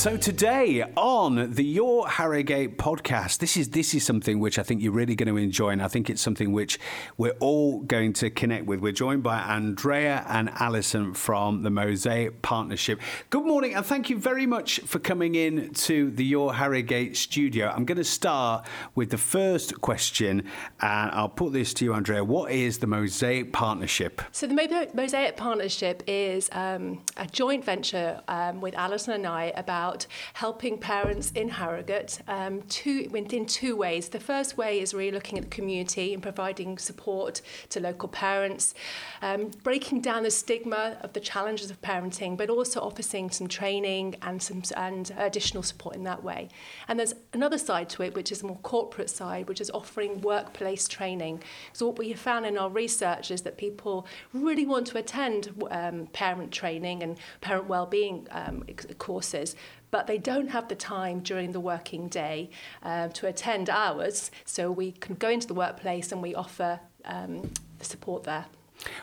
So 0.00 0.16
today 0.16 0.82
on 0.96 1.52
the 1.52 1.62
Your 1.62 2.08
Harrogate 2.08 2.78
podcast, 2.78 3.36
this 3.36 3.58
is 3.58 3.68
this 3.68 3.92
is 3.92 4.02
something 4.02 4.40
which 4.40 4.58
I 4.58 4.62
think 4.62 4.80
you're 4.80 4.94
really 4.94 5.14
going 5.14 5.28
to 5.28 5.36
enjoy, 5.36 5.68
and 5.68 5.82
I 5.82 5.88
think 5.88 6.08
it's 6.08 6.22
something 6.22 6.52
which 6.52 6.80
we're 7.18 7.36
all 7.38 7.80
going 7.80 8.14
to 8.14 8.30
connect 8.30 8.64
with. 8.64 8.80
We're 8.80 8.92
joined 8.92 9.22
by 9.22 9.40
Andrea 9.40 10.24
and 10.26 10.48
Alison 10.58 11.12
from 11.12 11.64
the 11.64 11.68
Mosaic 11.68 12.40
Partnership. 12.40 12.98
Good 13.28 13.44
morning, 13.44 13.74
and 13.74 13.84
thank 13.84 14.08
you 14.08 14.18
very 14.18 14.46
much 14.46 14.80
for 14.86 14.98
coming 15.00 15.34
in 15.34 15.74
to 15.74 16.10
the 16.12 16.24
Your 16.24 16.54
Harrogate 16.54 17.14
studio. 17.14 17.68
I'm 17.68 17.84
going 17.84 17.98
to 17.98 18.04
start 18.04 18.64
with 18.94 19.10
the 19.10 19.18
first 19.18 19.82
question, 19.82 20.44
and 20.80 21.10
I'll 21.10 21.28
put 21.28 21.52
this 21.52 21.74
to 21.74 21.84
you, 21.84 21.92
Andrea. 21.92 22.24
What 22.24 22.52
is 22.52 22.78
the 22.78 22.86
Mosaic 22.86 23.52
Partnership? 23.52 24.22
So 24.32 24.46
the 24.46 24.88
Mosaic 24.94 25.36
Partnership 25.36 26.02
is 26.06 26.48
um, 26.52 27.02
a 27.18 27.26
joint 27.26 27.66
venture 27.66 28.22
um, 28.28 28.62
with 28.62 28.74
Alison 28.76 29.12
and 29.12 29.26
I 29.26 29.52
about 29.56 29.89
about 29.90 30.06
helping 30.34 30.78
parents 30.78 31.32
in 31.32 31.48
Harrogate 31.48 32.20
um, 32.28 32.62
two, 32.62 33.10
in 33.12 33.46
two 33.46 33.76
ways. 33.76 34.08
The 34.08 34.20
first 34.20 34.56
way 34.56 34.80
is 34.80 34.94
really 34.94 35.10
looking 35.10 35.38
at 35.38 35.44
the 35.44 35.50
community 35.50 36.14
and 36.14 36.22
providing 36.22 36.78
support 36.78 37.42
to 37.70 37.80
local 37.80 38.08
parents, 38.08 38.74
um, 39.22 39.50
breaking 39.62 40.00
down 40.00 40.22
the 40.22 40.30
stigma 40.30 40.96
of 41.02 41.12
the 41.12 41.20
challenges 41.20 41.70
of 41.70 41.80
parenting, 41.80 42.36
but 42.36 42.50
also 42.50 42.80
offering 42.80 43.30
some 43.30 43.48
training 43.48 44.14
and 44.22 44.42
some 44.42 44.62
and 44.76 45.12
additional 45.16 45.62
support 45.62 45.96
in 45.96 46.04
that 46.04 46.22
way. 46.22 46.48
And 46.88 46.98
there's 46.98 47.14
another 47.32 47.58
side 47.58 47.88
to 47.90 48.02
it, 48.02 48.14
which 48.14 48.30
is 48.30 48.42
a 48.42 48.46
more 48.46 48.58
corporate 48.58 49.10
side, 49.10 49.48
which 49.48 49.60
is 49.60 49.70
offering 49.70 50.20
workplace 50.20 50.86
training. 50.86 51.42
So 51.72 51.86
what 51.86 51.98
we 51.98 52.10
have 52.10 52.20
found 52.20 52.46
in 52.46 52.58
our 52.58 52.70
research 52.70 53.30
is 53.30 53.42
that 53.42 53.56
people 53.56 54.06
really 54.32 54.66
want 54.66 54.86
to 54.88 54.98
attend 54.98 55.50
um, 55.70 56.06
parent 56.12 56.52
training 56.52 57.02
and 57.02 57.16
parent 57.40 57.66
well-being 57.68 58.26
um, 58.30 58.64
courses, 58.98 59.56
but 59.90 60.06
they 60.06 60.18
don't 60.18 60.48
have 60.48 60.68
the 60.68 60.74
time 60.74 61.20
during 61.20 61.52
the 61.52 61.60
working 61.60 62.08
day 62.08 62.50
uh, 62.82 63.08
to 63.08 63.26
attend 63.26 63.68
ours. 63.68 64.30
So 64.44 64.70
we 64.70 64.92
can 64.92 65.14
go 65.16 65.28
into 65.28 65.46
the 65.46 65.54
workplace 65.54 66.12
and 66.12 66.22
we 66.22 66.34
offer 66.34 66.80
um, 67.04 67.50
support 67.80 68.24
there. 68.24 68.46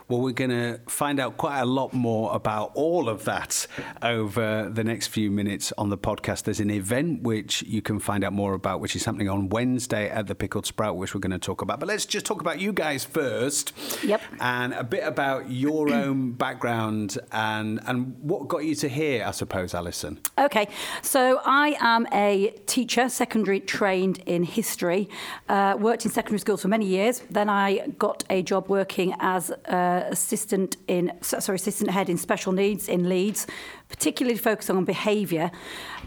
Well, 0.08 0.22
we're 0.22 0.32
going 0.32 0.52
to 0.52 0.80
find 0.88 1.20
out 1.20 1.38
quite 1.38 1.60
a 1.60 1.66
lot 1.66 1.94
more 1.94 2.34
about 2.34 2.72
all 2.76 3.10
of 3.10 3.26
that 3.26 3.68
over 4.02 4.70
the 4.70 4.84
next 4.84 5.08
few 5.08 5.30
minutes 5.32 5.74
on 5.78 5.90
the 5.90 5.98
podcast. 5.98 6.44
There's 6.44 6.60
an 6.60 6.70
event 6.70 7.24
which 7.24 7.62
you 7.64 7.82
can 7.82 8.00
find 8.00 8.24
out 8.24 8.34
more 8.34 8.54
about, 8.54 8.80
which 8.80 8.96
is 8.96 9.06
happening 9.06 9.30
on 9.30 9.50
Wednesday 9.50 10.10
at 10.10 10.28
the 10.28 10.36
Pickled 10.36 10.66
Sprout, 10.66 10.98
which 10.98 11.14
we're 11.14 11.22
going 11.22 11.32
to 11.32 11.40
talk 11.40 11.62
about. 11.62 11.80
But 11.80 11.88
let's 11.88 12.06
just 12.06 12.26
talk 12.26 12.42
about 12.42 12.60
you 12.60 12.74
guys 12.74 13.04
first. 13.04 13.74
Yep. 14.04 14.22
And 14.40 14.74
a 14.74 14.84
bit 14.84 15.04
about 15.04 15.50
your 15.50 15.90
own 15.94 16.32
background 16.34 17.18
and, 17.32 17.80
and 17.86 18.18
what 18.22 18.48
got 18.48 18.64
you 18.66 18.76
to 18.76 18.90
here, 18.90 19.26
I 19.26 19.32
suppose, 19.32 19.74
Alison. 19.74 20.20
Okay. 20.38 20.68
So 21.02 21.42
I 21.46 21.78
am 21.80 22.08
a 22.14 22.54
teacher, 22.66 23.10
secondary 23.10 23.60
trained 23.60 24.20
in 24.26 24.44
history, 24.44 25.10
uh, 25.50 25.76
worked 25.80 26.06
in 26.06 26.12
secondary 26.12 26.40
schools 26.40 26.62
for 26.62 26.68
many 26.68 26.86
years. 26.86 27.22
Then 27.30 27.50
I 27.50 27.88
got 28.00 28.24
a 28.30 28.42
job 28.44 28.70
working 28.70 29.14
as 29.20 29.52
uh, 29.68 30.04
assistant 30.08 30.78
in 30.88 31.12
sorry 31.22 31.56
assistant 31.56 31.92
head 31.92 32.10
in 32.10 32.18
special 32.18 32.52
needs 32.52 32.88
in 32.88 33.10
Leeds, 33.10 33.48
particularly 33.90 34.38
focusing 34.38 34.76
on 34.78 34.86
behaviour. 34.86 35.52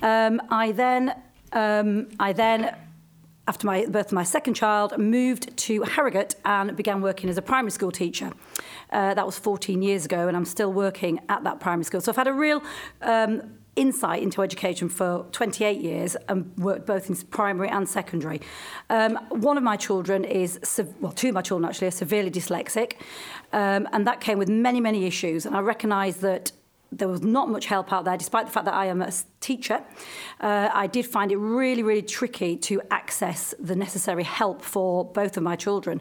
Um, 0.03 0.41
I 0.51 0.73
then 0.73 1.15
um, 1.53 2.09
I 2.19 2.33
then 2.33 2.75
after 3.51 3.67
my 3.67 3.85
birth 3.87 4.07
of 4.07 4.13
my 4.13 4.23
second 4.23 4.55
child, 4.55 4.97
moved 4.97 5.57
to 5.57 5.83
Harrogate 5.83 6.37
and 6.45 6.77
began 6.77 7.01
working 7.01 7.29
as 7.29 7.37
a 7.37 7.43
primary 7.43 7.73
school 7.73 7.91
teacher. 7.91 8.31
Uh, 8.93 9.13
that 9.15 9.27
was 9.27 9.41
14 9.41 9.83
years 9.83 10.05
ago, 10.05 10.29
and 10.29 10.37
I'm 10.37 10.45
still 10.45 10.73
working 10.73 11.19
at 11.29 11.43
that 11.43 11.59
primary 11.59 11.83
school. 11.83 12.01
So 12.01 12.13
I've 12.13 12.17
had 12.17 12.29
a 12.29 12.33
real 12.33 12.63
um, 13.03 13.59
insight 13.81 14.23
into 14.23 14.43
education 14.43 14.89
for 14.89 15.27
28 15.33 15.81
years 15.81 16.15
and 16.29 16.53
worked 16.59 16.87
both 16.87 17.09
in 17.09 17.17
primary 17.31 17.69
and 17.69 17.89
secondary. 17.89 18.41
Um, 18.91 19.17
one 19.31 19.57
of 19.57 19.63
my 19.63 19.77
children 19.77 20.25
is, 20.25 20.61
well, 21.01 21.13
two 21.13 21.29
of 21.29 21.35
my 21.35 21.43
children 21.43 21.69
actually 21.69 21.89
are 21.89 21.93
severely 21.93 22.31
dyslexic, 22.31 22.93
um, 23.53 23.89
and 23.93 24.07
that 24.07 24.21
came 24.21 24.39
with 24.39 24.51
many, 24.51 24.81
many 24.81 25.07
issues. 25.07 25.47
And 25.47 25.57
I 25.57 25.61
recognise 25.61 26.19
that 26.19 26.53
there 26.93 27.09
was 27.09 27.23
not 27.23 27.49
much 27.49 27.67
help 27.67 27.93
out 27.93 28.05
there, 28.05 28.17
despite 28.17 28.47
the 28.47 28.53
fact 28.53 28.67
that 28.67 28.75
I 28.75 28.87
am 28.87 29.01
a 29.01 29.13
teacher. 29.41 29.83
Uh, 30.41 30.69
I 30.73 30.87
did 30.87 31.07
find 31.07 31.31
it 31.33 31.37
really, 31.37 31.83
really 31.83 32.03
tricky 32.03 32.57
to 32.57 32.83
access 32.91 33.55
the 33.59 33.77
necessary 33.77 34.25
help 34.25 34.61
for 34.61 35.05
both 35.05 35.37
of 35.37 35.43
my 35.43 35.57
children. 35.57 36.01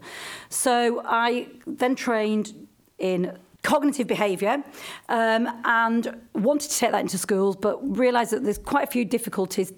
So 0.49 1.01
I 1.05 1.47
then 1.67 1.95
trained 1.95 2.67
in 2.97 3.37
cognitive 3.63 4.07
behaviour 4.07 4.63
um, 5.09 5.47
and 5.65 6.21
wanted 6.33 6.69
to 6.71 6.77
take 6.77 6.91
that 6.91 7.01
into 7.01 7.17
schools, 7.17 7.55
but 7.55 7.77
realised 7.97 8.31
that 8.31 8.43
there's 8.43 8.57
quite 8.57 8.87
a 8.87 8.91
few 8.91 9.05
difficulties 9.05 9.73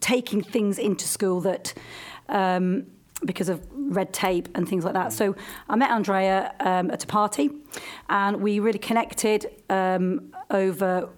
taking 0.00 0.42
things 0.42 0.78
into 0.78 1.06
school 1.06 1.40
that. 1.40 1.74
Um, 2.28 2.86
because 3.24 3.48
of 3.48 3.64
red 3.72 4.12
tape 4.12 4.48
and 4.56 4.68
things 4.68 4.84
like 4.84 4.94
that. 4.94 5.12
So 5.12 5.36
I 5.68 5.76
met 5.76 5.92
Andrea 5.92 6.52
um, 6.58 6.90
at 6.90 7.04
a 7.04 7.06
party 7.06 7.50
and 8.08 8.40
we 8.40 8.58
really 8.58 8.80
connected 8.80 9.46
um, 9.70 10.34
over 10.50 11.08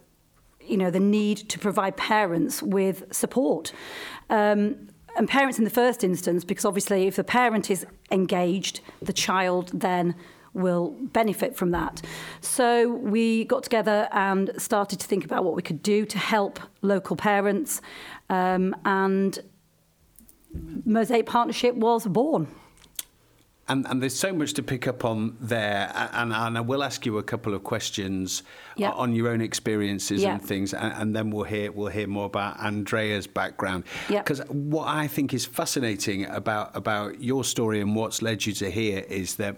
you 0.61 0.77
know 0.77 0.91
the 0.91 1.01
need 1.01 1.37
to 1.51 1.59
provide 1.59 1.97
parents 1.97 2.63
with 2.63 3.05
support. 3.13 3.73
Um, 4.31 4.89
and 5.17 5.29
parents 5.29 5.59
in 5.59 5.65
the 5.65 5.71
first 5.71 6.03
instance, 6.03 6.45
because 6.45 6.65
obviously 6.65 7.07
if 7.07 7.17
the 7.17 7.25
parent 7.25 7.71
is 7.71 7.87
engaged, 8.11 8.81
the 9.01 9.13
child 9.13 9.71
then 9.73 10.17
will 10.55 10.97
benefit 11.13 11.57
from 11.57 11.73
that. 11.73 12.01
So 12.41 12.89
we 12.89 13.45
got 13.45 13.63
together 13.63 14.09
and 14.13 14.51
started 14.57 15.01
to 15.01 15.07
think 15.07 15.25
about 15.25 15.45
what 15.45 15.55
we 15.55 15.63
could 15.63 15.83
do 15.83 16.07
to 16.07 16.19
help 16.19 16.61
local 16.83 17.17
parents, 17.17 17.81
um, 18.31 18.75
and 18.85 19.39
Mosaic 20.85 21.27
Partnership 21.27 21.75
was 21.75 22.07
born. 22.07 22.47
And, 23.67 23.87
and 23.89 24.03
there's 24.03 24.15
so 24.15 24.33
much 24.33 24.53
to 24.55 24.63
pick 24.63 24.87
up 24.87 25.05
on 25.05 25.37
there, 25.41 25.91
and, 26.13 26.33
and 26.33 26.59
I 26.59 26.61
will 26.61 26.83
ask 26.83 27.07
you 27.07 27.17
a 27.17 27.23
couple 27.23 27.55
of 27.55 27.65
questions 27.65 28.43
yep. 28.77 28.93
Uh, 28.93 28.97
on 28.97 29.15
your 29.15 29.29
own 29.29 29.41
experiences 29.41 30.23
and 30.25 30.43
things, 30.43 30.75
and, 30.75 30.93
and, 30.95 31.17
then 31.17 31.31
we'll 31.31 31.45
hear 31.45 31.71
we'll 31.71 31.89
hear 31.89 32.07
more 32.07 32.27
about 32.27 32.59
Andrea's 32.61 33.27
background. 33.27 33.85
Because 34.23 34.41
what 34.49 34.89
I 34.89 35.07
think 35.07 35.33
is 35.33 35.47
fascinating 35.47 36.27
about 36.27 36.77
about 36.77 37.23
your 37.23 37.45
story 37.45 37.81
and 37.81 37.95
what's 37.95 38.21
led 38.21 38.45
you 38.45 38.53
to 38.55 38.71
here 38.71 39.05
is 39.09 39.37
that 39.37 39.57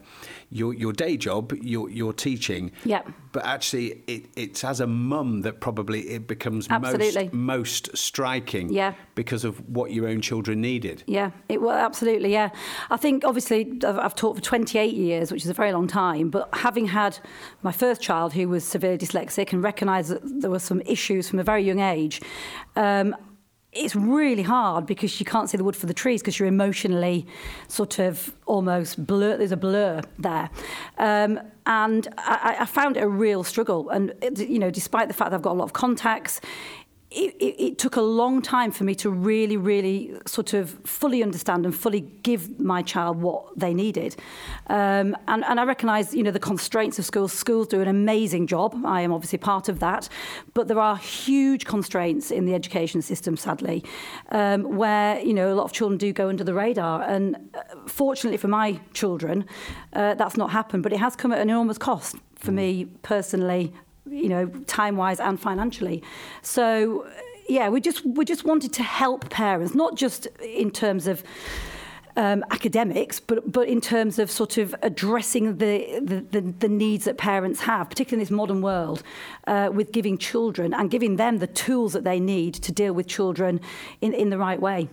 your 0.51 0.75
your 0.75 0.93
day 0.93 1.17
job, 1.17 1.53
your 1.63 1.91
your 1.91 2.13
teaching. 2.13 2.73
But 3.37 3.45
actually 3.45 4.03
it, 4.07 4.25
it's 4.35 4.65
as 4.65 4.81
a 4.81 4.87
mum 4.87 5.43
that 5.43 5.61
probably 5.61 6.09
it 6.09 6.27
becomes 6.27 6.69
absolutely. 6.71 7.29
most 7.35 7.91
most 7.91 7.95
striking, 7.95 8.73
yeah. 8.73 8.95
because 9.15 9.45
of 9.45 9.59
what 9.69 9.93
your 9.93 10.09
own 10.09 10.23
children 10.23 10.63
needed. 10.63 11.05
Yeah, 11.07 11.33
it 11.51 11.61
well 11.61 11.77
absolutely, 11.77 12.33
yeah. 12.33 12.49
I 12.89 12.97
think 12.97 13.27
obviously 13.27 13.79
I've, 13.87 13.99
I've 13.99 14.15
taught 14.15 14.37
for 14.37 14.43
28 14.43 14.95
years, 14.95 15.31
which 15.31 15.45
is 15.45 15.51
a 15.51 15.53
very 15.53 15.71
long 15.71 15.87
time, 15.87 16.31
but 16.31 16.49
having 16.55 16.87
had 16.87 17.19
my 17.63 17.73
first 17.73 18.01
child 18.01 18.33
who 18.33 18.49
was 18.49 18.65
severely 18.65 18.97
dyslexic 18.97 19.53
and 19.53 19.63
recognised 19.63 20.09
that 20.09 20.23
there 20.41 20.51
were 20.51 20.59
some 20.59 20.81
issues 20.87 21.29
from 21.29 21.39
a 21.39 21.45
very 21.45 21.63
young 21.63 21.81
age. 21.81 22.23
Um, 22.75 23.15
it's 23.77 23.95
really 23.95 24.43
hard 24.43 24.87
because 24.87 25.21
you 25.21 25.27
can't 25.27 25.51
see 25.51 25.57
the 25.57 25.65
wood 25.65 25.77
for 25.77 25.87
the 25.87 25.95
trees 25.95 26.23
because 26.23 26.39
you're 26.39 26.49
emotionally 26.49 27.27
sort 27.69 27.99
of 27.99 28.35
almost 28.47 29.07
blur. 29.07 29.37
There's 29.37 29.53
a 29.53 29.57
blur 29.57 30.03
there. 30.19 30.51
Um, 30.99 31.41
and 31.67 32.09
I, 32.19 32.57
I 32.61 32.65
found 32.67 32.97
it 32.97 33.03
a 33.03 33.09
real 33.09 33.45
struggle. 33.45 33.91
And, 33.91 34.13
you 34.37 34.59
know, 34.59 34.71
despite 34.71 35.09
the 35.09 35.15
fact 35.15 35.31
that 35.31 35.37
I've 35.37 35.43
got 35.43 35.53
a 35.53 35.59
lot 35.59 35.65
of 35.65 35.73
contacts, 35.73 36.41
it, 37.17 37.35
it, 37.41 37.63
it 37.63 37.79
took 37.79 37.97
a 37.97 38.03
long 38.03 38.43
time 38.43 38.71
for 38.71 38.85
me 38.85 38.95
to 38.97 39.09
really, 39.09 39.57
really 39.57 40.13
sort 40.27 40.53
of 40.53 40.71
fully 40.85 41.23
understand 41.23 41.65
and 41.65 41.75
fully 41.75 42.01
give 42.01 42.61
my 42.61 42.83
child 42.83 43.23
what 43.23 43.59
they 43.59 43.73
needed. 43.73 44.17
Um, 44.67 45.17
and, 45.27 45.43
and 45.45 45.59
I 45.59 45.65
recognise, 45.65 46.15
you 46.15 46.23
know, 46.23 46.31
the 46.31 46.39
constraints 46.39 46.99
of 46.99 47.07
schools. 47.07 47.33
Schools 47.33 47.69
do 47.69 47.81
an 47.81 47.89
amazing 47.89 48.47
job. 48.47 48.77
I 48.85 49.01
am 49.01 49.13
obviously 49.13 49.39
part 49.39 49.71
of 49.71 49.81
that. 49.81 50.11
But 50.53 50.69
there 50.69 50.79
are 50.79 50.99
huge 50.99 51.65
constraints 51.65 52.31
in 52.31 52.45
the 52.45 52.55
education 52.55 53.01
system, 53.01 53.39
sadly, 53.39 53.83
um, 54.31 54.77
where, 54.77 55.19
you 55.21 55.33
know, 55.33 55.53
a 55.53 55.57
lot 55.57 55.65
of 55.65 55.73
children 55.73 55.97
do 55.97 56.13
go 56.13 56.29
under 56.29 56.45
the 56.45 56.55
radar. 56.55 57.03
And 57.03 57.37
uh, 57.55 57.61
fortunately 57.87 58.37
for 58.37 58.49
my 58.49 58.79
children, 58.93 59.47
uh, 59.95 60.15
that's 60.15 60.37
not 60.37 60.51
happened. 60.51 60.83
But 60.83 60.93
it 60.93 60.99
has 60.99 61.17
come 61.17 61.33
at 61.33 61.39
an 61.39 61.49
enormous 61.49 61.79
cost 61.79 62.17
for 62.35 62.53
me 62.53 62.85
personally 63.03 63.73
you 64.11 64.29
know, 64.29 64.47
time 64.67 64.97
wise 64.97 65.21
and 65.21 65.41
financially. 65.41 66.03
So, 66.43 67.07
yeah, 67.49 67.69
we 67.69 67.81
just 67.81 68.05
we 68.05 68.25
just 68.25 68.45
wanted 68.45 68.73
to 68.75 68.83
help 68.83 69.31
parents, 69.31 69.75
not 69.75 69.97
just 69.97 70.27
in 70.43 70.71
terms 70.71 71.07
of 71.07 71.23
um, 72.17 72.45
academics, 72.51 73.21
but 73.21 73.51
but 73.51 73.69
in 73.69 73.81
terms 73.81 74.19
of 74.19 74.31
sort 74.31 74.59
of 74.59 74.75
addressing 74.83 75.59
the 75.59 76.01
the, 76.01 76.21
the, 76.31 76.41
the 76.41 76.69
needs 76.69 77.05
that 77.05 77.19
parents 77.19 77.61
have, 77.61 77.91
particularly 77.91 78.23
in 78.23 78.25
this 78.25 78.31
modern 78.31 78.63
world, 78.63 79.03
uh, 79.47 79.71
with 79.73 79.93
giving 79.93 80.19
children 80.19 80.75
and 80.75 80.91
giving 80.91 81.17
them 81.17 81.39
the 81.39 81.47
tools 81.47 81.93
that 81.93 82.05
they 82.05 82.19
need 82.19 82.55
to 82.55 82.73
deal 82.73 82.93
with 82.93 83.07
children 83.07 83.61
in 84.01 84.13
in 84.13 84.31
the 84.31 84.39
right 84.39 84.61
way. 84.61 84.89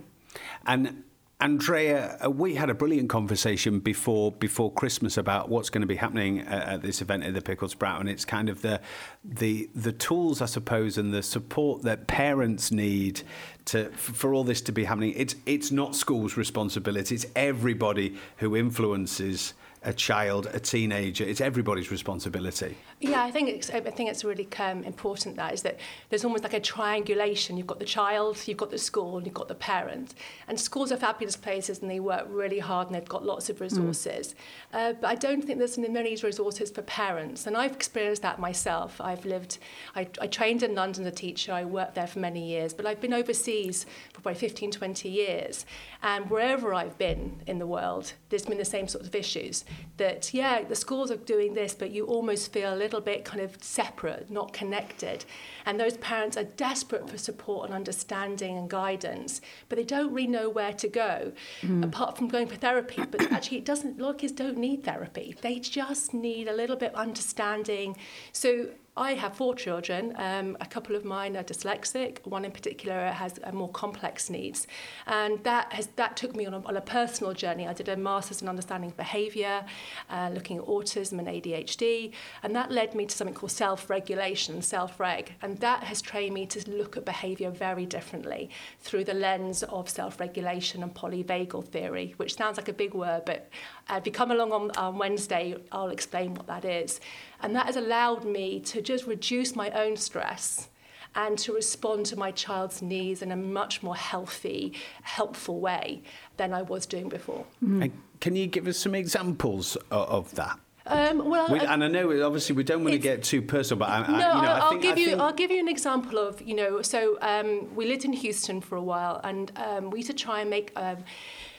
And 0.66 1.04
Andrea, 1.44 2.18
uh, 2.24 2.32
we 2.32 2.56
had 2.56 2.70
a 2.70 2.74
brilliant 2.74 3.10
conversation 3.10 3.80
before 3.82 4.32
before 4.32 4.72
Christmas 4.72 5.18
about 5.18 5.50
what's 5.50 5.70
going 5.70 5.82
to 5.82 5.88
be 5.88 5.98
happening 5.98 6.40
at, 6.40 6.64
at 6.70 6.82
this 6.82 7.02
event 7.02 7.26
at 7.26 7.34
the 7.34 7.42
Pickled 7.42 7.70
Sprout, 7.70 8.00
and 8.00 8.08
it's 8.08 8.24
kind 8.24 8.48
of 8.48 8.62
the 8.62 8.80
the 9.26 9.70
the 9.76 9.92
tools, 9.92 10.42
I 10.42 10.46
suppose, 10.46 10.98
and 10.98 11.14
the 11.14 11.22
support 11.22 11.82
that 11.82 12.08
parents 12.08 12.72
need 12.72 13.24
to 13.66 13.90
for 13.90 14.34
all 14.34 14.46
this 14.46 14.62
to 14.62 14.72
be 14.72 14.86
happening. 14.86 15.16
It's 15.18 15.36
it's 15.46 15.70
not 15.70 15.98
school's 15.98 16.38
responsibility; 16.38 17.14
it's 17.14 17.26
everybody 17.36 18.16
who 18.38 18.56
influences 18.56 19.54
a 19.84 19.92
child, 19.92 20.48
a 20.54 20.62
teenager. 20.62 21.26
It's 21.26 21.42
everybody's 21.42 21.92
responsibility. 21.92 22.78
Yeah, 23.04 23.22
I 23.22 23.32
think 23.32 23.50
it's, 23.50 23.70
I 23.70 23.82
think 23.82 24.10
it's 24.10 24.24
really 24.24 24.48
um, 24.60 24.84
important 24.86 25.36
that 25.36 25.54
is 25.54 25.62
that 25.64 25.78
there's 26.10 26.24
almost 26.24 26.44
like 26.44 26.54
a 26.54 26.60
triangulation. 26.60 27.58
You've 27.58 27.68
got 27.68 27.80
the 27.80 27.86
child, 27.86 28.38
you've 28.46 28.58
got 28.58 28.72
the 28.72 28.78
school, 28.78 29.18
and 29.18 29.26
you've 29.26 29.36
got 29.36 29.50
the 29.50 29.56
parent. 29.56 30.14
And 30.48 30.58
schools 30.58 30.90
are 30.92 30.98
fabulous 30.98 31.36
places, 31.36 31.80
and 31.82 31.92
they 31.92 32.00
work 32.00 32.26
really 32.30 32.60
hard, 32.60 32.88
and 32.88 32.96
they've 32.96 33.08
got 33.08 33.26
lots 33.26 33.50
of 33.50 33.60
resources. 33.60 34.36
Mm. 34.74 34.80
Uh, 34.80 34.94
but 34.94 35.08
I 35.08 35.16
don't 35.16 35.44
think 35.44 35.60
there's 35.60 35.78
many 35.78 36.16
resources 36.16 36.72
for 36.72 36.82
parents, 36.84 37.46
and 37.46 37.58
I've 37.58 37.74
experienced 37.74 38.22
that 38.22 38.40
myself. 38.40 39.02
I've 39.02 39.26
lived, 39.26 39.58
I, 39.96 40.08
I 40.22 40.28
trained 40.28 40.64
in 40.64 40.74
London 40.74 41.06
as 41.06 41.12
a 41.12 41.16
teacher. 41.16 41.52
I 41.52 41.66
worked 41.66 41.96
there 41.96 42.08
for 42.08 42.20
many 42.20 42.48
years, 42.48 42.74
but 42.74 42.86
I've 42.86 43.02
been 43.02 43.14
overseas 43.14 43.86
for 44.14 44.20
about 44.22 44.38
15, 44.38 44.72
20 44.72 45.10
years, 45.10 45.66
and 46.02 46.30
wherever 46.30 46.74
I've 46.74 46.98
been 46.98 47.42
in 47.48 47.60
the 47.60 47.68
world, 47.68 48.14
there's 48.30 48.46
been 48.46 48.58
the 48.58 48.66
same 48.66 48.88
sort 48.88 49.06
of 49.06 49.14
issues. 49.14 49.66
That 49.98 50.34
yeah, 50.34 50.64
the 50.64 50.76
schools 50.76 51.12
are 51.12 51.18
doing 51.18 51.54
this, 51.54 51.74
but 51.74 51.92
you 51.92 52.06
almost 52.06 52.54
feel 52.54 52.74
a 52.74 52.76
little 52.76 52.93
little 52.94 53.06
bit 53.06 53.26
kind 53.26 53.42
of 53.42 53.58
separate, 53.62 54.30
not 54.30 54.54
connected. 54.54 55.26
And 55.66 55.80
those 55.80 55.98
parents 55.98 56.38
are 56.38 56.44
desperate 56.44 57.10
for 57.10 57.18
support 57.18 57.66
and 57.66 57.74
understanding 57.74 58.58
and 58.58 58.70
guidance, 58.70 59.42
but 59.70 59.78
they 59.78 59.84
don't 59.84 60.14
really 60.14 60.28
know 60.28 60.50
where 60.50 60.74
to 60.74 60.88
go 60.88 61.32
mm. 61.62 61.84
apart 61.84 62.18
from 62.18 62.28
going 62.28 62.48
for 62.48 62.56
therapy. 62.56 63.04
But 63.10 63.22
actually, 63.32 63.58
it 63.58 63.66
doesn't, 63.66 64.00
a 64.00 64.04
lot 64.04 64.12
of 64.12 64.18
kids 64.18 64.34
don't 64.34 64.58
need 64.58 64.84
therapy. 64.84 65.36
They 65.42 65.60
just 65.60 66.14
need 66.14 66.48
a 66.48 66.56
little 66.56 66.76
bit 66.76 66.94
of 66.94 67.00
understanding. 67.00 67.98
So 68.32 68.70
I 68.96 69.16
have 69.16 69.36
four 69.36 69.56
children. 69.56 70.14
Um, 70.18 70.56
a 70.62 70.68
couple 70.68 70.96
of 70.96 71.04
mine 71.04 71.36
are 71.36 71.44
dyslexic. 71.44 72.24
One 72.28 72.46
in 72.46 72.52
particular 72.52 73.08
has 73.08 73.40
a 73.44 73.52
more 73.52 73.70
complex 73.70 74.30
needs, 74.30 74.68
and 75.08 75.44
that 75.44 75.74
has 75.74 75.88
that 75.96 76.16
took 76.16 76.36
me 76.36 76.46
on 76.46 76.54
a, 76.54 76.60
on 76.60 76.78
a 76.78 76.82
personal 76.82 77.34
journey. 77.34 77.68
I 77.68 77.74
did 77.74 77.90
a 77.90 77.98
master's 77.98 78.44
in 78.44 78.48
understanding 78.48 78.94
behaviour, 78.96 79.66
uh, 80.12 80.30
looking 80.32 80.60
at 80.60 80.66
autism 80.66 81.18
and 81.18 81.28
ADHD, 81.28 82.12
and 82.44 82.56
that 82.56 82.72
led 82.72 82.94
me 82.94 83.08
to 83.08 83.16
something 83.16 83.34
called 83.34 83.52
self-regulation, 83.52 84.62
self-reg, 84.62 85.34
and 85.42 85.58
that 85.58 85.84
has 85.86 86.00
trained 86.00 86.36
me 86.36 86.46
to 86.46 86.70
look 86.70 86.96
at 86.96 87.04
behaviour 87.04 87.50
very 87.50 87.88
differently 87.88 88.52
through 88.82 89.06
the 89.06 89.16
lens 89.16 89.64
of 89.64 89.90
self-regulation 89.90 90.84
and 90.84 90.94
polyvagal 90.94 91.66
theory, 91.70 92.14
which 92.18 92.36
sounds 92.36 92.58
like 92.58 92.70
a 92.70 92.74
big 92.74 92.94
word, 92.94 93.24
but 93.26 93.50
uh, 93.90 93.96
if 93.96 94.06
you 94.06 94.12
come 94.12 94.30
along 94.30 94.52
on, 94.52 94.70
on 94.72 95.00
Wednesday, 95.00 95.56
I'll 95.72 95.90
explain 95.90 96.36
what 96.36 96.46
that 96.46 96.64
is. 96.64 97.02
And 97.42 97.56
that 97.56 97.66
has 97.66 97.76
allowed 97.76 98.24
me 98.24 98.62
to 98.62 98.82
just 98.84 99.08
reduce 99.08 99.56
my 99.56 99.70
own 99.72 99.98
stress 99.98 100.70
and 101.16 101.38
to 101.38 101.54
respond 101.54 102.06
to 102.08 102.18
my 102.18 102.32
child's 102.32 102.82
needs 102.82 103.22
in 103.22 103.32
a 103.32 103.36
much 103.36 103.84
more 103.84 103.96
healthy, 103.96 104.74
helpful 105.04 105.60
way 105.60 106.02
than 106.38 106.54
I 106.54 106.64
was 106.64 106.86
doing 106.86 107.10
before. 107.10 107.46
Mm. 107.64 107.92
Can 108.20 108.36
you 108.36 108.48
give 108.48 108.68
us 108.68 108.78
some 108.78 108.96
examples 108.96 109.76
of, 109.92 110.10
of 110.10 110.36
that? 110.36 110.60
Um, 110.86 111.30
well, 111.30 111.48
we, 111.50 111.60
and 111.60 111.84
I 111.84 111.88
know 111.88 112.26
obviously 112.26 112.56
we 112.56 112.64
don't 112.64 112.84
want 112.84 112.92
to 112.94 113.00
get 113.00 113.24
too 113.24 113.42
personal, 113.42 113.80
but 113.80 113.90
I, 113.90 114.00
no, 114.00 114.30
I, 114.30 114.36
you 114.36 114.42
know, 114.42 114.48
I'll, 114.50 114.70
think, 114.72 114.82
give 114.82 114.98
you. 114.98 115.06
think... 115.08 115.22
I'll 115.22 115.34
give 115.34 115.50
you 115.50 115.60
an 115.60 115.70
example 115.70 116.20
of 116.20 116.42
you 116.42 116.56
know. 116.56 116.82
So 116.82 117.18
um, 117.22 117.74
we 117.74 117.86
lived 117.86 118.04
in 118.04 118.12
Houston 118.12 118.60
for 118.60 118.76
a 118.76 118.82
while, 118.82 119.22
and 119.24 119.50
um, 119.56 119.92
we 119.92 120.00
used 120.00 120.10
to 120.10 120.16
try 120.16 120.42
and 120.42 120.50
make. 120.50 120.74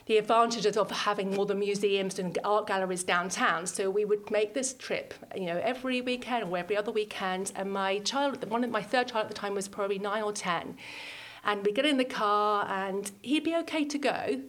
The 0.06 0.18
advantages 0.18 0.76
of 0.76 0.90
having 0.90 1.36
all 1.38 1.46
the 1.46 1.54
museums 1.54 2.18
and 2.18 2.38
art 2.44 2.66
galleries 2.66 3.04
downtown. 3.04 3.66
So 3.66 3.88
we 3.88 4.04
would 4.04 4.30
make 4.30 4.52
this 4.52 4.74
trip, 4.74 5.14
you 5.34 5.46
know, 5.46 5.60
every 5.62 6.02
weekend 6.02 6.44
or 6.44 6.58
every 6.58 6.76
other 6.76 6.92
weekend. 6.92 7.52
And 7.56 7.72
my 7.72 8.00
child, 8.00 8.48
one 8.50 8.64
of 8.64 8.70
my 8.70 8.82
third 8.82 9.08
child 9.08 9.24
at 9.24 9.28
the 9.28 9.34
time 9.34 9.54
was 9.54 9.66
probably 9.66 9.98
nine 9.98 10.22
or 10.22 10.32
ten, 10.32 10.76
and 11.44 11.64
we'd 11.64 11.74
get 11.74 11.86
in 11.86 11.96
the 11.96 12.04
car 12.04 12.66
and 12.68 13.10
he'd 13.22 13.44
be 13.44 13.56
okay 13.56 13.84
to 13.84 13.98
go. 13.98 14.40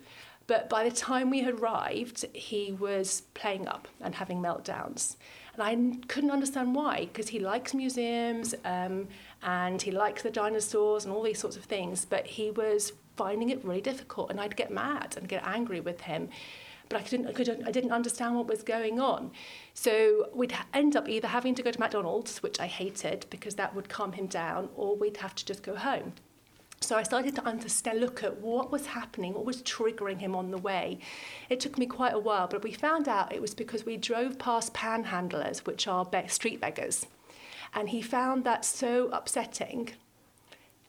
But 0.48 0.69
by 0.69 0.84
the 0.88 0.96
time 0.96 1.30
we 1.30 1.42
had 1.42 1.56
arrived, 1.56 2.25
he 2.34 2.72
was 2.72 3.24
playing 3.34 3.68
up 3.68 3.88
and 4.01 4.13
having 4.13 4.40
meltdowns. 4.42 5.16
And 5.54 5.63
I 5.63 6.06
couldn't 6.08 6.31
understand 6.31 6.75
why, 6.75 7.06
because 7.06 7.30
he 7.30 7.40
likes 7.40 7.74
museums 7.74 8.54
um, 8.63 9.08
and 9.42 9.81
he 9.81 9.90
likes 9.90 10.22
the 10.22 10.30
dinosaurs 10.30 11.06
and 11.06 11.13
all 11.13 11.24
these 11.24 11.40
sorts 11.40 11.58
of 11.58 11.63
things, 11.63 12.06
but 12.06 12.28
he 12.28 12.51
was 12.51 12.94
finding 13.18 13.50
it 13.50 13.64
really 13.64 13.82
difficult. 13.82 14.30
And 14.30 14.40
I'd 14.40 14.56
get 14.56 14.72
mad 14.72 15.16
and 15.18 15.28
get 15.28 15.46
angry 15.46 15.80
with 15.80 16.02
him. 16.02 16.30
But 16.88 17.00
I, 17.00 17.04
couldn't, 17.04 17.28
I, 17.28 17.32
couldn't, 17.32 17.68
I 17.68 17.72
didn't 17.72 17.92
understand 17.92 18.36
what 18.36 18.48
was 18.48 18.62
going 18.62 19.00
on. 19.00 19.32
So 19.74 20.30
we'd 20.34 20.54
end 20.74 20.96
up 20.96 21.10
either 21.10 21.28
having 21.28 21.56
to 21.56 21.64
go 21.64 21.72
to 21.72 21.80
McDonald's, 21.80 22.44
which 22.44 22.60
I 22.60 22.68
hated 22.68 23.26
because 23.30 23.56
that 23.56 23.74
would 23.76 23.90
calm 23.90 24.12
him 24.12 24.28
down, 24.28 24.70
or 24.76 24.96
we'd 24.96 25.18
have 25.18 25.34
to 25.36 25.46
just 25.46 25.64
go 25.64 25.76
home. 25.76 26.14
So 26.82 26.96
I 26.96 27.04
started 27.04 27.36
to 27.36 27.46
understand, 27.46 28.00
look 28.00 28.24
at 28.24 28.42
what 28.42 28.72
was 28.72 28.86
happening, 28.86 29.34
what 29.34 29.46
was 29.46 29.64
triggering 29.64 30.20
him 30.20 30.36
on 30.36 30.52
the 30.52 30.58
way. 30.58 31.00
It 31.50 31.60
took 31.60 31.80
me 31.80 31.88
quite 31.88 32.14
a 32.14 32.20
while, 32.20 32.48
but 32.48 32.64
we 32.64 32.74
found 32.74 33.08
out 33.08 33.34
it 33.34 33.42
was 33.42 33.56
because 33.56 33.86
we 33.86 33.98
drove 33.98 34.38
past 34.38 34.74
panhandlers, 34.74 35.60
which 35.60 35.88
are 35.88 36.06
be- 36.06 36.28
street 36.28 36.62
beggars. 36.62 37.08
And 37.74 37.90
he 37.90 38.02
found 38.02 38.44
that 38.44 38.64
so 38.64 39.10
upsetting, 39.12 39.94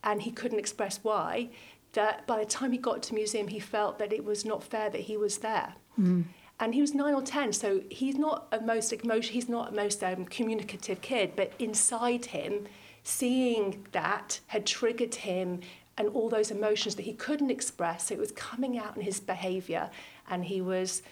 and 0.04 0.22
he 0.22 0.30
couldn't 0.30 0.58
express 0.58 1.00
why, 1.02 1.48
that 1.92 2.26
by 2.26 2.38
the 2.38 2.46
time 2.46 2.72
he 2.72 2.78
got 2.78 3.02
to 3.04 3.14
museum, 3.14 3.48
he 3.48 3.58
felt 3.58 3.98
that 3.98 4.12
it 4.12 4.24
was 4.24 4.44
not 4.44 4.62
fair 4.62 4.90
that 4.90 5.02
he 5.02 5.16
was 5.16 5.38
there. 5.38 5.74
Mm. 5.98 6.24
And 6.58 6.74
he 6.74 6.80
was 6.80 6.94
nine 6.94 7.14
or 7.14 7.22
ten, 7.22 7.52
so 7.52 7.82
he's 7.90 8.16
not 8.16 8.48
a 8.52 8.60
most 8.60 8.92
emotion, 8.92 9.34
he's 9.34 9.48
not 9.48 9.72
a 9.72 9.74
most 9.74 10.02
um, 10.02 10.24
communicative 10.24 11.00
kid, 11.02 11.32
but 11.36 11.52
inside 11.58 12.26
him, 12.26 12.66
seeing 13.02 13.86
that 13.92 14.40
had 14.48 14.66
triggered 14.66 15.14
him 15.16 15.60
and 15.98 16.08
all 16.08 16.28
those 16.28 16.50
emotions 16.50 16.94
that 16.96 17.02
he 17.02 17.12
couldn't 17.12 17.50
express. 17.50 18.08
So 18.08 18.14
it 18.14 18.20
was 18.20 18.32
coming 18.32 18.78
out 18.78 18.96
in 18.96 19.02
his 19.02 19.20
behaviour, 19.20 19.90
and 20.28 20.44
he 20.44 20.60
was 20.60 21.02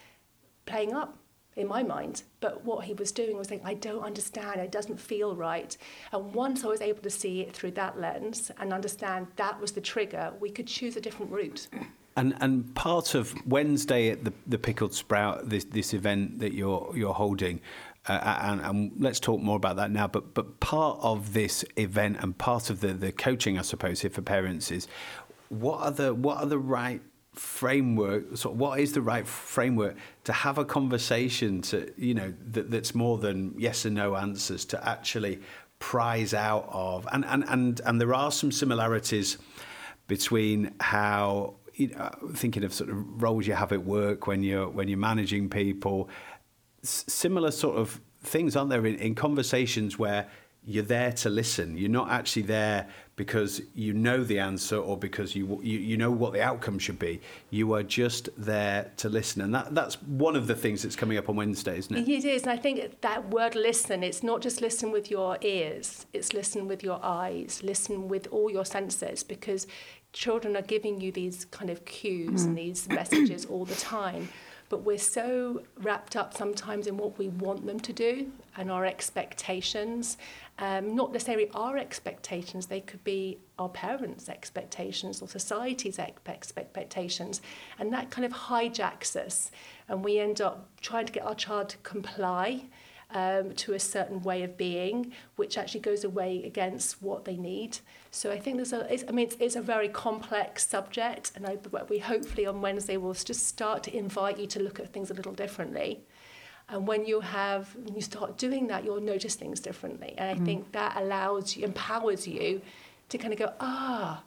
playing 0.67 0.95
up 0.95 1.19
in 1.57 1.67
my 1.67 1.83
mind. 1.83 2.23
But 2.41 2.65
what 2.65 2.85
he 2.85 2.95
was 2.95 3.13
doing 3.13 3.37
was 3.37 3.49
saying, 3.49 3.63
I 3.65 3.75
don't 3.75 4.03
understand, 4.03 4.61
it 4.61 4.73
doesn't 4.73 4.99
feel 4.99 5.37
right. 5.37 5.77
And 6.13 6.35
once 6.35 6.65
I 6.65 6.69
was 6.69 6.81
able 6.81 7.03
to 7.03 7.11
see 7.11 7.41
it 7.41 7.53
through 7.53 7.73
that 7.73 8.01
lens 8.01 8.51
and 8.59 8.73
understand 8.73 9.29
that 9.37 9.61
was 9.61 9.73
the 9.73 9.81
trigger, 9.81 10.33
we 10.41 10.51
could 10.51 10.67
choose 10.67 10.97
a 10.97 11.01
different 11.01 11.33
route. 11.33 11.69
And 12.17 12.37
and 12.41 12.73
part 12.77 13.17
of 13.17 13.35
Wednesday 13.45 14.11
at 14.11 14.25
the 14.25 14.33
the 14.47 14.59
Pickled 14.59 14.95
Sprout, 14.95 15.49
this 15.49 15.65
this 15.65 15.93
event 15.95 16.39
that 16.39 16.55
you're 16.55 16.93
you're 16.95 17.13
holding, 17.13 17.61
uh, 18.07 18.39
and, 18.43 18.61
and, 18.61 18.93
let's 19.01 19.19
talk 19.19 19.41
more 19.41 19.57
about 19.57 19.75
that 19.77 19.91
now. 19.91 20.07
But 20.07 20.33
but 20.33 20.61
part 20.61 21.01
of 21.03 21.33
this 21.33 21.65
event 21.77 22.19
and 22.21 22.37
part 22.39 22.71
of 22.71 22.81
the, 22.81 22.93
the 22.93 23.11
coaching, 23.11 23.59
I 23.59 23.63
suppose, 23.63 24.03
here 24.03 24.11
for 24.11 24.23
parents 24.23 24.71
is 24.71 24.87
what 25.49 25.81
are 25.81 25.91
the 25.91 26.15
what 26.15 26.39
are 26.39 26.47
the 26.47 26.59
right 26.59 27.03
framework 27.35 28.37
so 28.37 28.51
what 28.51 28.79
is 28.79 28.93
the 28.93 29.01
right 29.01 29.27
framework 29.27 29.97
to 30.23 30.33
have 30.33 30.57
a 30.59 30.65
conversation 30.65 31.61
to 31.61 31.93
you 31.97 32.15
know 32.15 32.33
that, 32.53 32.71
that's 32.71 32.95
more 32.95 33.19
than 33.19 33.55
yes 33.59 33.85
and 33.85 33.95
no 33.95 34.17
answers 34.17 34.65
to 34.65 34.89
actually 34.89 35.41
prize 35.79 36.33
out 36.33 36.69
of 36.71 37.07
and 37.13 37.25
and 37.27 37.45
and, 37.49 37.81
and 37.85 38.01
there 38.01 38.15
are 38.15 38.31
some 38.31 38.53
similarities 38.53 39.39
between 40.07 40.73
how 40.81 41.55
you 41.75 41.89
know, 41.89 42.11
thinking 42.35 42.63
of 42.63 42.73
sort 42.73 42.89
of 42.91 43.23
roles 43.23 43.47
you 43.47 43.55
have 43.55 43.73
at 43.73 43.85
work 43.85 44.27
when 44.27 44.43
you're 44.43 44.69
when 44.69 44.89
you're 44.89 44.99
managing 44.99 45.49
people 45.49 46.09
S- 46.83 47.05
similar 47.09 47.51
sort 47.51 47.77
of 47.77 48.01
things 48.23 48.57
aren't 48.57 48.71
there 48.71 48.87
in, 48.87 48.97
in 48.97 49.15
conversations 49.15 49.99
where 49.99 50.29
you're 50.67 50.85
there 50.85 51.13
to 51.13 51.29
listen. 51.29 51.77
You're 51.77 51.91
not 51.91 52.11
actually 52.11 52.43
there 52.43 52.89
because 53.17 53.63
you 53.75 53.93
know 53.93 54.25
the 54.25 54.39
answer 54.39 54.77
or 54.77 54.97
because 54.97 55.37
you, 55.37 55.61
you 55.63 55.79
you 55.79 55.97
know 55.97 56.11
what 56.11 56.33
the 56.33 56.43
outcome 56.43 56.79
should 56.79 56.99
be. 56.99 57.21
You 57.51 57.75
are 57.75 57.83
just 57.83 58.29
there 58.37 58.91
to 58.99 59.09
listen, 59.09 59.43
and 59.43 59.55
that 59.55 59.75
that's 59.75 60.03
one 60.03 60.37
of 60.37 60.47
the 60.47 60.55
things 60.55 60.83
that's 60.83 60.97
coming 60.97 61.19
up 61.19 61.29
on 61.29 61.37
Wednesday, 61.37 61.79
isn't 61.79 61.95
it? 61.95 62.09
It 62.09 62.25
is, 62.25 62.43
and 62.43 62.51
I 62.51 62.57
think 62.57 63.01
that 63.01 63.31
word 63.31 63.55
"listen" 63.55 64.03
it's 64.03 64.23
not 64.23 64.41
just 64.41 64.61
listen 64.61 64.91
with 64.91 65.11
your 65.11 65.39
ears; 65.43 66.07
it's 66.13 66.33
listen 66.33 66.67
with 66.67 66.83
your 66.83 67.01
eyes, 67.03 67.61
listen 67.63 68.09
with 68.09 68.27
all 68.31 68.51
your 68.51 68.65
senses, 68.65 69.23
because 69.23 69.67
children 70.13 70.57
are 70.57 70.63
giving 70.63 71.01
you 71.01 71.13
these 71.13 71.45
kind 71.47 71.71
of 71.71 71.85
cues 71.85 72.43
mm. 72.43 72.47
and 72.47 72.59
these 72.59 72.89
messages 72.89 73.45
all 73.47 73.65
the 73.65 73.75
time 73.75 74.29
but 74.69 74.83
we're 74.83 74.99
so 74.99 75.63
wrapped 75.79 76.17
up 76.17 76.37
sometimes 76.37 76.87
in 76.87 76.97
what 76.97 77.19
we 77.19 77.29
want 77.29 77.67
them 77.67 77.79
to 77.79 77.93
do 77.93 78.33
and 78.57 78.71
our 78.71 78.85
expectations. 78.85 80.17
Um, 80.59 80.95
not 80.95 81.13
necessarily 81.13 81.51
our 81.53 81.77
expectations, 81.77 82.67
they 82.67 82.81
could 82.81 83.03
be 83.03 83.39
our 83.59 83.69
parents' 83.69 84.29
expectations 84.29 85.21
or 85.21 85.29
society's 85.29 85.99
expectations. 85.99 87.43
And 87.79 87.93
that 87.93 88.11
kind 88.11 88.25
of 88.25 88.33
hijacks 88.33 89.17
us, 89.17 89.51
and 89.89 90.05
we 90.05 90.21
end 90.21 90.41
up 90.41 90.69
trying 90.81 91.07
to 91.07 91.13
get 91.13 91.25
our 91.25 91.35
child 91.35 91.71
to 91.71 91.77
comply 91.79 92.67
um, 93.11 93.53
to 93.55 93.75
a 93.75 93.79
certain 93.81 94.23
way 94.23 94.43
of 94.43 94.57
being, 94.57 95.13
which 95.37 95.59
actually 95.59 95.81
goes 95.81 96.05
away 96.05 96.43
against 96.45 97.03
what 97.03 97.25
they 97.25 97.37
need. 97.37 97.79
So 98.11 98.31
I 98.31 98.39
think 98.39 98.57
there's 98.57 98.73
a, 98.73 99.09
I 99.09 99.13
mean, 99.13 99.27
it's, 99.27 99.37
it's 99.41 99.57
a 99.57 99.63
very 99.63 99.89
complex 99.89 100.67
subject, 100.67 101.33
and 101.35 101.47
I, 101.47 101.59
we 101.89 101.99
hopefully 101.99 102.47
on 102.47 102.61
Wednesday 102.61 102.97
will 102.97 103.15
just 103.15 103.47
start 103.47 103.83
to 103.85 103.97
invite 103.97 104.39
you 104.39 104.47
to 104.49 104.63
look 104.63 104.79
at 104.79 104.93
things 104.93 105.11
a 105.11 105.15
little 105.15 105.33
differently. 105.33 106.05
And 106.69 106.87
when 106.87 107.05
you 107.05 107.21
have, 107.21 107.75
when 107.77 107.95
you 107.95 108.01
start 108.01 108.39
doing 108.39 108.69
that, 108.69 108.85
you'll 108.85 109.01
notice 109.01 109.35
things 109.35 109.61
differently. 109.61 110.15
And 110.17 110.31
I 110.31 110.41
mm. 110.41 110.45
think 110.45 110.73
that 110.73 110.97
allows 110.97 111.57
you, 111.57 111.65
empowers 111.65 112.27
you 112.27 112.63
to 113.11 113.19
kind 113.19 113.33
of 113.33 113.39
go, 113.39 113.53
ah, 113.61 114.23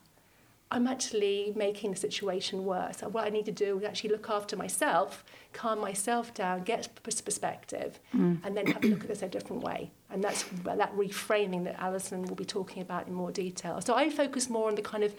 I'm 0.70 0.86
actually 0.86 1.54
making 1.56 1.92
the 1.92 1.98
situation 1.98 2.66
worse. 2.66 3.00
what 3.00 3.24
I 3.26 3.30
need 3.30 3.46
to 3.46 3.54
do 3.54 3.80
is 3.80 3.86
actually 3.86 4.10
look 4.10 4.30
after 4.30 4.58
myself, 4.58 5.24
calm 5.54 5.80
myself 5.80 6.34
down, 6.34 6.64
get 6.64 6.90
perspective, 7.04 8.00
mm. 8.14 8.38
and 8.44 8.58
then 8.58 8.68
have 8.68 8.84
a 8.84 8.88
look 8.88 9.02
at 9.02 9.08
this 9.08 9.22
a 9.22 9.30
different 9.30 9.64
way. 9.64 9.92
And 10.10 10.22
that's 10.22 10.44
that 10.64 10.94
reframing 10.96 11.64
that 11.64 11.80
Alison 11.80 12.24
will 12.24 12.36
be 12.36 12.46
talking 12.46 12.82
about 12.82 13.08
in 13.08 13.14
more 13.14 13.32
detail. 13.32 13.80
So 13.80 13.96
I 13.96 14.10
focus 14.10 14.50
more 14.50 14.68
on 14.68 14.76
the 14.76 14.82
kind 14.82 15.06
of 15.06 15.16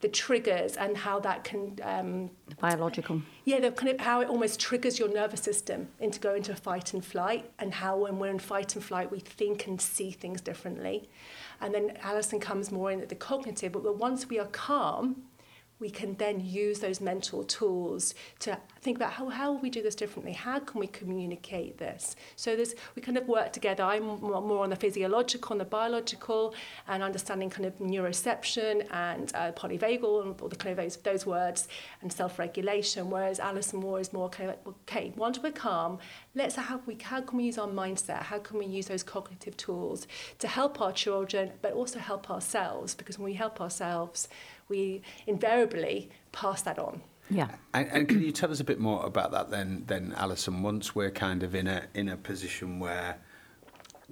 the 0.00 0.08
triggers 0.08 0.76
and 0.76 0.96
how 0.96 1.18
that 1.20 1.44
can 1.44 1.76
um, 1.82 2.30
biological. 2.60 3.20
Yeah, 3.44 3.60
the 3.60 3.72
kind 3.72 3.92
of 3.92 4.00
how 4.00 4.20
it 4.20 4.28
almost 4.28 4.60
triggers 4.60 4.98
your 4.98 5.12
nervous 5.12 5.40
system 5.40 5.88
into 5.98 6.20
going 6.20 6.38
into 6.38 6.54
fight 6.54 6.94
and 6.94 7.04
flight, 7.04 7.50
and 7.58 7.74
how 7.74 7.96
when 7.96 8.18
we're 8.18 8.30
in 8.30 8.38
fight 8.38 8.74
and 8.76 8.84
flight 8.84 9.10
we 9.10 9.18
think 9.18 9.66
and 9.66 9.80
see 9.80 10.10
things 10.10 10.40
differently. 10.40 11.08
And 11.60 11.74
then 11.74 11.98
Alison 12.02 12.38
comes 12.38 12.70
more 12.70 12.92
in 12.92 13.00
at 13.00 13.08
the 13.08 13.16
cognitive, 13.16 13.72
but 13.72 13.96
once 13.96 14.28
we 14.28 14.38
are 14.38 14.46
calm, 14.46 15.24
we 15.80 15.90
can 15.90 16.14
then 16.16 16.40
use 16.44 16.80
those 16.80 17.00
mental 17.00 17.44
tools 17.44 18.14
to 18.40 18.58
think 18.80 18.96
about 18.96 19.12
how, 19.12 19.28
how 19.28 19.52
will 19.52 19.60
we 19.60 19.70
do 19.70 19.82
this 19.82 19.94
differently? 19.94 20.32
How 20.32 20.58
can 20.58 20.80
we 20.80 20.86
communicate 20.88 21.78
this? 21.78 22.16
So 22.36 22.56
this, 22.56 22.74
we 22.96 23.02
kind 23.02 23.16
of 23.16 23.28
work 23.28 23.52
together. 23.52 23.84
I'm 23.84 24.04
more 24.20 24.64
on 24.64 24.70
the 24.70 24.76
physiological 24.76 25.52
and 25.52 25.60
the 25.60 25.64
biological 25.64 26.54
and 26.88 27.02
understanding 27.02 27.50
kind 27.50 27.66
of 27.66 27.78
neuroception 27.78 28.86
and 28.90 29.32
uh, 29.34 29.52
polyvagal 29.52 30.22
and 30.22 30.40
all 30.40 30.48
the 30.48 30.56
kind 30.56 30.76
of 30.78 30.84
those, 30.84 30.96
those 30.96 31.26
words 31.26 31.68
and 32.02 32.12
self-regulation, 32.12 33.08
whereas 33.10 33.38
Alison 33.38 33.80
Moore 33.80 34.00
is 34.00 34.12
more 34.12 34.28
kind 34.28 34.50
of 34.50 34.56
like, 34.56 34.76
okay, 34.82 35.12
once 35.16 35.38
we're 35.38 35.52
calm, 35.52 35.98
let's 36.34 36.56
how, 36.56 36.80
we, 36.86 36.96
how 37.00 37.20
can 37.20 37.38
we 37.38 37.44
use 37.44 37.58
our 37.58 37.68
mindset? 37.68 38.22
How 38.22 38.38
can 38.38 38.58
we 38.58 38.66
use 38.66 38.86
those 38.86 39.02
cognitive 39.02 39.56
tools 39.56 40.06
to 40.40 40.48
help 40.48 40.80
our 40.80 40.92
children, 40.92 41.52
but 41.62 41.72
also 41.72 41.98
help 41.98 42.30
ourselves? 42.30 42.94
Because 42.94 43.18
when 43.18 43.26
we 43.26 43.34
help 43.34 43.60
ourselves, 43.60 44.28
we 44.68 45.02
invariably 45.26 46.10
pass 46.32 46.62
that 46.62 46.78
on. 46.78 47.02
Yeah. 47.30 47.48
And, 47.74 47.88
and 47.88 48.08
can 48.08 48.22
you 48.22 48.32
tell 48.32 48.50
us 48.50 48.60
a 48.60 48.64
bit 48.64 48.80
more 48.80 49.04
about 49.04 49.32
that 49.32 49.50
then, 49.50 49.84
then 49.86 50.14
Alison? 50.16 50.62
Once 50.62 50.94
we're 50.94 51.10
kind 51.10 51.42
of 51.42 51.54
in 51.54 51.66
a 51.66 51.82
in 51.94 52.08
a 52.08 52.16
position 52.16 52.78
where 52.78 53.18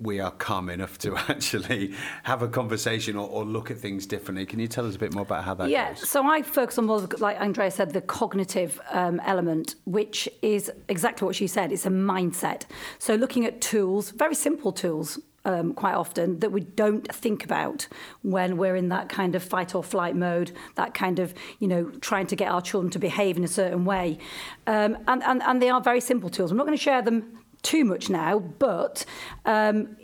we 0.01 0.21
are 0.21 0.31
calm 0.31 0.69
enough 0.69 0.99
to 0.99 1.17
actually 1.29 1.95
have 2.25 2.43
a 2.43 2.49
conversation 2.49 3.17
or, 3.17 3.29
or, 3.29 3.45
look 3.45 3.71
at 3.71 3.79
things 3.79 4.07
differently. 4.07 4.45
Can 4.45 4.59
you 4.59 4.69
tell 4.69 4.87
us 4.87 4.95
a 4.95 4.99
bit 4.99 5.15
more 5.15 5.23
about 5.23 5.45
how 5.45 5.55
that 5.55 5.71
yeah, 5.71 5.95
goes? 5.95 6.09
so 6.09 6.27
I 6.27 6.43
focus 6.43 6.79
on 6.79 6.87
more, 6.87 7.01
like 7.19 7.41
Andrea 7.41 7.71
said, 7.71 7.93
the 7.93 8.03
cognitive 8.03 8.81
um, 8.91 9.21
element, 9.25 9.77
which 9.85 10.29
is 10.43 10.71
exactly 10.89 11.25
what 11.25 11.35
she 11.35 11.47
said. 11.47 11.73
It's 11.73 11.87
a 11.87 11.91
mindset. 11.91 12.65
So 12.99 13.15
looking 13.15 13.47
at 13.47 13.61
tools, 13.61 14.11
very 14.11 14.35
simple 14.35 14.73
tools, 14.73 15.19
um, 15.47 15.73
quite 15.73 15.95
often 15.95 16.41
that 16.41 16.51
we 16.51 16.61
don't 16.61 17.11
think 17.15 17.45
about 17.45 17.87
when 18.23 18.57
we're 18.57 18.77
in 18.77 18.89
that 18.89 19.09
kind 19.09 19.35
of 19.37 19.43
fight 19.43 19.75
or 19.75 19.83
flight 19.83 20.17
mode, 20.17 20.51
that 20.75 20.93
kind 20.93 21.19
of, 21.21 21.33
you 21.61 21.69
know, 21.69 21.85
trying 22.01 22.27
to 22.27 22.37
get 22.37 22.49
our 22.51 22.61
children 22.61 22.91
to 22.91 22.99
behave 22.99 23.37
in 23.37 23.45
a 23.45 23.49
certain 23.49 23.85
way. 23.85 24.19
Um, 24.67 24.99
and, 25.07 25.23
and, 25.23 25.43
and 25.43 25.63
they 25.63 25.71
are 25.71 25.81
very 25.81 26.01
simple 26.01 26.29
tools. 26.29 26.51
I'm 26.51 26.57
not 26.57 26.67
going 26.67 26.77
to 26.77 26.83
share 26.83 27.01
them 27.01 27.39
too 27.63 27.85
much 27.85 28.11
now, 28.11 28.41
but 28.41 29.07
um, 29.45 29.97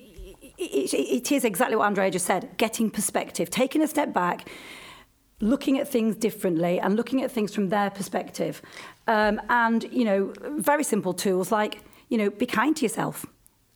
it, 0.59 0.95
it 0.95 1.33
is 1.33 1.45
exactly 1.45 1.77
what 1.77 1.87
Andrea 1.87 2.11
just 2.11 2.27
said 2.27 2.57
getting 2.57 2.89
perspective, 2.89 3.51
taking 3.51 3.83
a 3.83 3.89
step 3.89 4.13
back, 4.15 4.49
looking 5.41 5.77
at 5.81 5.89
things 5.89 6.15
differently 6.15 6.79
and 6.79 6.95
looking 6.95 7.21
at 7.21 7.33
things 7.33 7.53
from 7.53 7.69
their 7.69 7.91
perspective. 7.91 8.63
Um, 9.09 9.41
and, 9.49 9.83
you 9.91 10.05
know, 10.05 10.33
very 10.57 10.85
simple 10.85 11.13
tools 11.13 11.51
like, 11.51 11.83
you 12.09 12.17
know, 12.17 12.31
be 12.31 12.47
kind 12.47 12.77
to 12.77 12.83
yourself 12.83 13.27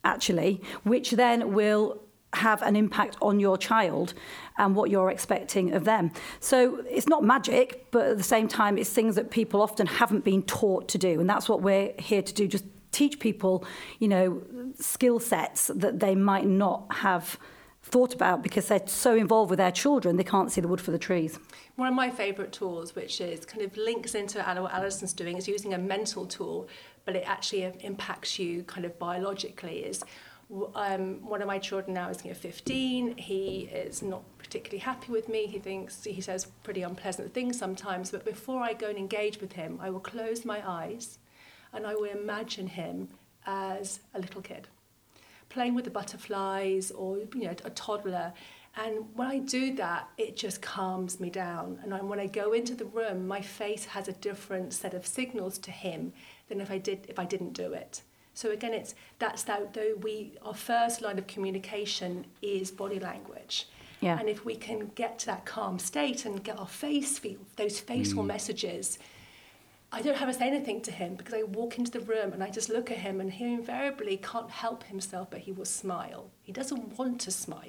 actually, 0.06 0.62
which 0.84 1.10
then 1.12 1.52
will 1.52 2.00
have 2.32 2.62
an 2.62 2.76
impact 2.76 3.16
on 3.22 3.40
your 3.40 3.56
child 3.56 4.14
and 4.58 4.74
what 4.74 4.90
you're 4.90 5.10
expecting 5.10 5.72
of 5.72 5.84
them. 5.84 6.10
So 6.40 6.84
it's 6.88 7.08
not 7.08 7.24
magic, 7.24 7.86
but 7.90 8.06
at 8.06 8.18
the 8.18 8.24
same 8.24 8.48
time, 8.48 8.78
it's 8.78 8.90
things 8.90 9.14
that 9.16 9.30
people 9.30 9.62
often 9.62 9.86
haven't 9.86 10.24
been 10.24 10.42
taught 10.42 10.88
to 10.88 10.98
do. 10.98 11.20
And 11.20 11.28
that's 11.28 11.48
what 11.48 11.62
we're 11.62 11.92
here 11.98 12.22
to 12.22 12.34
do 12.34 12.46
just 12.46 12.64
teach 12.92 13.20
people, 13.20 13.64
you 13.98 14.08
know, 14.08 14.42
skill 14.78 15.20
sets 15.20 15.70
that 15.74 16.00
they 16.00 16.14
might 16.14 16.46
not 16.46 16.86
have 16.90 17.38
thought 17.82 18.12
about 18.14 18.42
because 18.42 18.66
they're 18.68 18.86
so 18.86 19.14
involved 19.14 19.48
with 19.48 19.58
their 19.58 19.70
children 19.70 20.16
they 20.16 20.24
can't 20.24 20.50
see 20.50 20.60
the 20.60 20.66
wood 20.66 20.80
for 20.80 20.90
the 20.90 20.98
trees. 20.98 21.38
One 21.76 21.88
of 21.88 21.94
my 21.94 22.10
favourite 22.10 22.52
tools, 22.52 22.96
which 22.96 23.20
is 23.20 23.44
kind 23.44 23.62
of 23.62 23.76
links 23.76 24.14
into 24.14 24.38
what 24.38 24.72
Alison's 24.72 25.12
doing, 25.12 25.36
is 25.36 25.46
using 25.46 25.72
a 25.74 25.78
mental 25.78 26.26
tool 26.26 26.68
but 27.06 27.16
it 27.16 27.24
actually 27.26 27.62
impacts 27.80 28.38
you 28.38 28.64
kind 28.64 28.84
of 28.84 28.98
biologically 28.98 29.78
is 29.78 30.04
um, 30.74 31.26
one 31.26 31.42
of 31.42 31.48
my 31.48 31.58
children 31.58 31.94
now 31.94 32.08
is 32.08 32.24
you 32.24 32.30
know, 32.30 32.36
15. 32.36 33.16
He 33.16 33.68
is 33.72 34.02
not 34.02 34.22
particularly 34.38 34.78
happy 34.78 35.10
with 35.10 35.28
me. 35.28 35.46
He 35.46 35.58
thinks 35.58 36.04
he 36.04 36.20
says 36.20 36.46
pretty 36.62 36.82
unpleasant 36.82 37.34
things 37.34 37.58
sometimes. 37.58 38.10
But 38.10 38.24
before 38.24 38.62
I 38.62 38.72
go 38.72 38.88
and 38.88 38.98
engage 38.98 39.40
with 39.40 39.52
him, 39.54 39.78
I 39.82 39.90
will 39.90 40.00
close 40.00 40.44
my 40.44 40.62
eyes 40.68 41.18
and 41.72 41.86
I 41.86 41.94
will 41.94 42.04
imagine 42.04 42.68
him 42.68 43.08
as 43.44 44.00
a 44.14 44.20
little 44.20 44.40
kid, 44.40 44.68
playing 45.48 45.74
with 45.74 45.84
the 45.84 45.90
butterflies 45.90 46.90
or 46.90 47.18
you 47.18 47.44
know 47.44 47.54
a 47.64 47.70
toddler. 47.70 48.32
And 48.78 49.06
when 49.14 49.28
I 49.28 49.38
do 49.38 49.74
that, 49.76 50.10
it 50.18 50.36
just 50.36 50.60
calms 50.60 51.18
me 51.18 51.30
down. 51.30 51.78
And 51.82 52.08
when 52.08 52.20
I 52.20 52.26
go 52.26 52.52
into 52.52 52.74
the 52.74 52.84
room, 52.84 53.26
my 53.26 53.40
face 53.40 53.86
has 53.86 54.06
a 54.06 54.12
different 54.12 54.74
set 54.74 54.92
of 54.92 55.06
signals 55.06 55.56
to 55.58 55.70
him 55.70 56.12
than 56.48 56.60
if 56.60 56.70
I 56.70 56.78
did 56.78 57.06
if 57.08 57.18
I 57.18 57.24
didn't 57.24 57.52
do 57.52 57.72
it. 57.72 58.02
So 58.34 58.50
again, 58.50 58.74
it's 58.74 58.94
that's 59.18 59.42
that 59.44 59.74
though 59.74 59.94
we 60.00 60.32
our 60.42 60.54
first 60.54 61.02
line 61.02 61.18
of 61.18 61.26
communication 61.26 62.26
is 62.42 62.70
body 62.70 62.98
language. 62.98 63.66
Yeah. 64.00 64.18
And 64.18 64.28
if 64.28 64.44
we 64.44 64.56
can 64.56 64.90
get 64.94 65.18
to 65.20 65.26
that 65.26 65.46
calm 65.46 65.78
state 65.78 66.26
and 66.26 66.44
get 66.44 66.58
our 66.58 66.66
face 66.66 67.18
feel 67.18 67.38
those 67.56 67.80
facial 67.80 68.22
mm. 68.22 68.26
messages, 68.26 68.98
I 69.92 70.02
don't 70.02 70.16
have 70.16 70.28
to 70.28 70.34
say 70.34 70.48
anything 70.48 70.80
to 70.82 70.90
him 70.90 71.14
because 71.14 71.32
I 71.32 71.44
walk 71.44 71.78
into 71.78 71.92
the 71.92 72.00
room 72.00 72.32
and 72.32 72.42
I 72.42 72.50
just 72.50 72.68
look 72.68 72.90
at 72.90 72.98
him 72.98 73.20
and 73.20 73.32
he 73.32 73.44
invariably 73.44 74.16
can't 74.16 74.50
help 74.50 74.82
himself 74.84 75.30
but 75.30 75.38
he 75.40 75.52
will 75.52 75.64
smile. 75.64 76.28
He 76.42 76.52
doesn't 76.52 76.98
want 76.98 77.20
to 77.22 77.30
smile. 77.30 77.62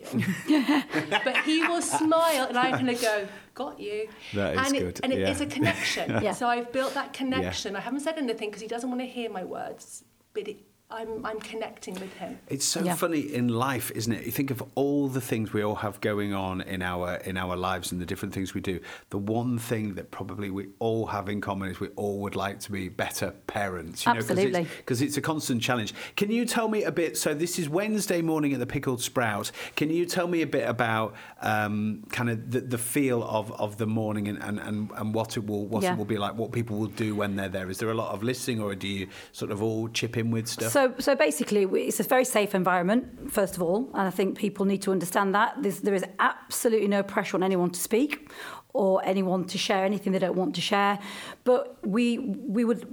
but 1.24 1.38
he 1.46 1.64
will 1.68 1.82
smile 1.82 2.48
and 2.48 2.58
I'm 2.58 2.84
going 2.84 2.96
to 2.96 3.02
go, 3.02 3.28
got 3.54 3.80
you. 3.80 4.10
That 4.34 4.56
is 4.56 4.68
and 4.68 4.76
it, 4.76 4.80
good. 4.80 5.00
And 5.04 5.14
yeah. 5.14 5.30
it's 5.30 5.42
a 5.42 5.46
connection. 5.46 6.10
yeah. 6.24 6.32
So 6.32 6.48
I've 6.48 6.72
built 6.72 6.96
that 6.96 7.14
connection. 7.14 7.74
Yeah. 7.74 7.80
I 7.80 7.82
haven't 7.82 8.00
said 8.00 8.18
anything 8.18 8.50
because 8.50 8.62
he 8.62 8.68
doesn't 8.68 8.90
want 8.90 9.02
to 9.02 9.08
hear 9.08 9.30
my 9.30 9.44
words. 9.44 10.04
But 10.34 10.48
it, 10.48 10.58
I'm, 10.90 11.26
I'm 11.26 11.40
connecting 11.42 11.96
with 11.96 12.14
him. 12.14 12.40
It's 12.48 12.64
so 12.64 12.82
yeah. 12.82 12.96
funny 12.96 13.20
in 13.20 13.50
life, 13.50 13.92
isn't 13.92 14.14
it? 14.14 14.26
You 14.26 14.32
think 14.32 14.52
of 14.52 14.64
all 14.76 15.10
the 15.10 15.20
things 15.20 15.52
we 15.52 15.62
all 15.62 15.76
have 15.76 16.00
going 16.00 16.34
on 16.34 16.62
in 16.62 16.82
our 16.82 17.16
in 17.16 17.36
our 17.36 17.58
lives 17.58 17.92
and 17.92 18.00
the 18.00 18.06
different 18.06 18.34
things 18.34 18.54
we 18.54 18.62
do. 18.62 18.80
The 19.10 19.18
one 19.18 19.60
thing 19.60 19.96
that 19.96 20.12
probably 20.12 20.50
we 20.50 20.68
all 20.80 21.08
have 21.08 21.28
in 21.28 21.42
common 21.42 21.70
is 21.70 21.82
we 21.82 21.90
all 21.98 22.20
would 22.20 22.38
like 22.38 22.62
to 22.62 22.72
be 22.72 22.88
better 22.88 23.32
parents. 23.48 24.06
You 24.06 24.14
Absolutely. 24.14 24.66
Because 24.78 25.02
it's, 25.02 25.10
it's, 25.10 25.18
a 25.18 25.22
constant 25.22 25.62
challenge. 25.62 25.94
Can 26.16 26.32
you 26.32 26.46
tell 26.46 26.70
me 26.70 26.84
a 26.84 26.92
bit? 26.92 27.18
So 27.18 27.34
this 27.34 27.60
is 27.60 27.68
Wednesday 27.68 28.22
morning 28.22 28.54
at 28.54 28.60
the 28.60 28.66
Pickled 28.66 29.02
Sprout. 29.02 29.52
Can 29.76 29.90
you 29.90 30.06
tell 30.06 30.28
me 30.28 30.42
a 30.42 30.48
bit 30.48 30.70
about 30.70 31.16
um, 31.42 32.06
kind 32.12 32.30
of 32.30 32.50
the, 32.50 32.62
the 32.62 32.78
feel 32.78 33.24
of, 33.24 33.52
of 33.60 33.76
the 33.76 33.88
morning 33.88 34.30
and, 34.30 34.42
and, 34.42 34.58
and, 34.60 34.92
and 34.96 35.14
what 35.14 35.36
it 35.36 35.46
will 35.46 35.66
what 35.66 35.84
yeah. 35.84 35.92
it 35.92 35.98
will 35.98 36.06
be 36.06 36.18
like? 36.18 36.36
What 36.36 36.54
people 36.54 36.78
will 36.78 36.88
do 36.88 37.14
when 37.14 37.36
they're 37.36 37.50
there? 37.50 37.70
Is 37.70 37.78
there 37.78 37.92
a 37.92 37.94
lot 37.94 38.14
of 38.14 38.24
listening, 38.24 38.62
or 38.62 38.74
do 38.74 38.88
you 38.88 39.10
sort 39.34 39.52
of 39.52 39.62
all 39.62 39.90
chip 39.90 40.16
in 40.16 40.32
with 40.32 40.48
stuff? 40.48 40.72
So, 40.77 40.77
so 41.00 41.16
basically, 41.16 41.64
it's 41.88 42.00
a 42.00 42.04
very 42.04 42.26
safe 42.26 42.54
environment, 42.54 43.32
first 43.32 43.56
of 43.56 43.62
all, 43.62 43.90
and 43.94 44.08
I 44.08 44.12
think 44.12 44.38
people 44.38 44.66
need 44.66 44.82
to 44.84 44.92
understand 44.92 45.34
that. 45.36 45.50
There's, 45.62 45.80
there 45.80 45.94
is 45.94 46.06
absolutely 46.20 46.88
no 46.88 47.04
pressure 47.04 47.38
on 47.38 47.44
anyone 47.44 47.72
to 47.72 47.80
speak 47.80 48.32
or 48.74 49.02
anyone 49.04 49.46
to 49.46 49.58
share 49.58 49.84
anything 49.86 50.14
they 50.14 50.20
don't 50.20 50.36
want 50.36 50.56
to 50.56 50.62
share. 50.62 51.00
But 51.44 51.78
we, 51.86 52.20
we 52.20 52.64
would, 52.64 52.86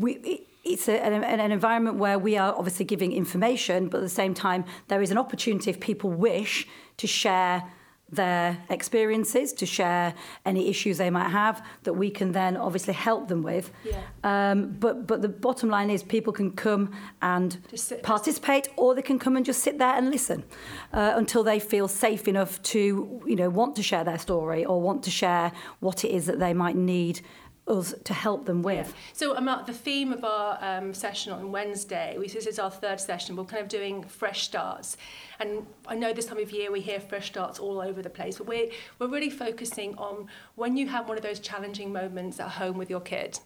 we, 0.00 0.46
it's 0.64 0.88
a, 0.88 0.94
an, 1.04 1.22
an 1.24 1.50
environment 1.52 1.96
where 1.96 2.18
we 2.18 2.36
are 2.36 2.54
obviously 2.56 2.84
giving 2.84 3.12
information, 3.12 3.88
but 3.88 3.98
at 3.98 4.02
the 4.02 4.08
same 4.08 4.34
time, 4.34 4.64
there 4.88 5.00
is 5.00 5.10
an 5.10 5.18
opportunity 5.18 5.70
if 5.70 5.80
people 5.80 6.10
wish 6.10 6.66
to 6.96 7.06
share 7.06 7.62
their 8.10 8.58
experiences, 8.70 9.52
to 9.52 9.66
share 9.66 10.14
any 10.44 10.68
issues 10.68 10.98
they 10.98 11.10
might 11.10 11.28
have 11.28 11.64
that 11.82 11.92
we 11.92 12.10
can 12.10 12.32
then 12.32 12.56
obviously 12.56 12.94
help 12.94 13.28
them 13.28 13.42
with. 13.42 13.70
Yeah. 13.84 14.00
Um, 14.24 14.76
but 14.78 15.06
but 15.06 15.22
the 15.22 15.28
bottom 15.28 15.68
line 15.68 15.90
is 15.90 16.02
people 16.02 16.32
can 16.32 16.52
come 16.52 16.92
and 17.20 17.58
participate, 18.02 18.68
or 18.76 18.94
they 18.94 19.02
can 19.02 19.18
come 19.18 19.36
and 19.36 19.44
just 19.44 19.62
sit 19.62 19.78
there 19.78 19.94
and 19.94 20.10
listen 20.10 20.44
uh, 20.92 21.12
until 21.16 21.42
they 21.42 21.60
feel 21.60 21.88
safe 21.88 22.28
enough 22.28 22.62
to 22.62 23.22
you 23.26 23.36
know 23.36 23.50
want 23.50 23.76
to 23.76 23.82
share 23.82 24.04
their 24.04 24.18
story 24.18 24.64
or 24.64 24.80
want 24.80 25.02
to 25.04 25.10
share 25.10 25.52
what 25.80 26.04
it 26.04 26.10
is 26.10 26.26
that 26.26 26.38
they 26.38 26.54
might 26.54 26.76
need 26.76 27.20
us 27.68 27.94
to 28.04 28.14
help 28.14 28.46
them 28.46 28.62
with. 28.62 28.94
So 29.12 29.36
um, 29.36 29.48
the 29.66 29.72
theme 29.72 30.12
of 30.12 30.24
our 30.24 30.58
um, 30.60 30.94
session 30.94 31.32
on 31.32 31.52
Wednesday, 31.52 32.16
we, 32.18 32.28
this 32.28 32.46
is 32.46 32.58
our 32.58 32.70
third 32.70 33.00
session, 33.00 33.36
we're 33.36 33.44
kind 33.44 33.62
of 33.62 33.68
doing 33.68 34.02
fresh 34.04 34.42
starts. 34.44 34.96
And 35.40 35.66
I 35.86 35.94
know 35.94 36.12
this 36.12 36.26
time 36.26 36.38
of 36.38 36.50
year 36.50 36.72
we 36.72 36.80
hear 36.80 37.00
fresh 37.00 37.28
starts 37.28 37.58
all 37.58 37.80
over 37.80 38.02
the 38.02 38.10
place, 38.10 38.38
but 38.38 38.46
we're, 38.46 38.70
we're 38.98 39.08
really 39.08 39.30
focusing 39.30 39.96
on 39.96 40.26
when 40.56 40.76
you 40.76 40.88
have 40.88 41.08
one 41.08 41.16
of 41.16 41.22
those 41.22 41.40
challenging 41.40 41.92
moments 41.92 42.40
at 42.40 42.48
home 42.48 42.78
with 42.78 42.90
your 42.90 43.00
kid 43.00 43.38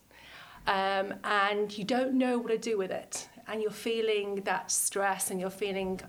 um, 0.67 1.15
and 1.25 1.77
you 1.77 1.85
don't 1.85 2.15
know 2.15 2.39
what 2.39 2.49
to 2.49 2.59
do 2.59 2.79
with 2.79 2.91
it 2.91 3.29
and 3.49 3.61
you're 3.61 3.71
feeling 3.71 4.37
that 4.45 4.71
stress 4.71 5.31
and 5.31 5.41
you're 5.41 5.51
feeling, 5.51 6.01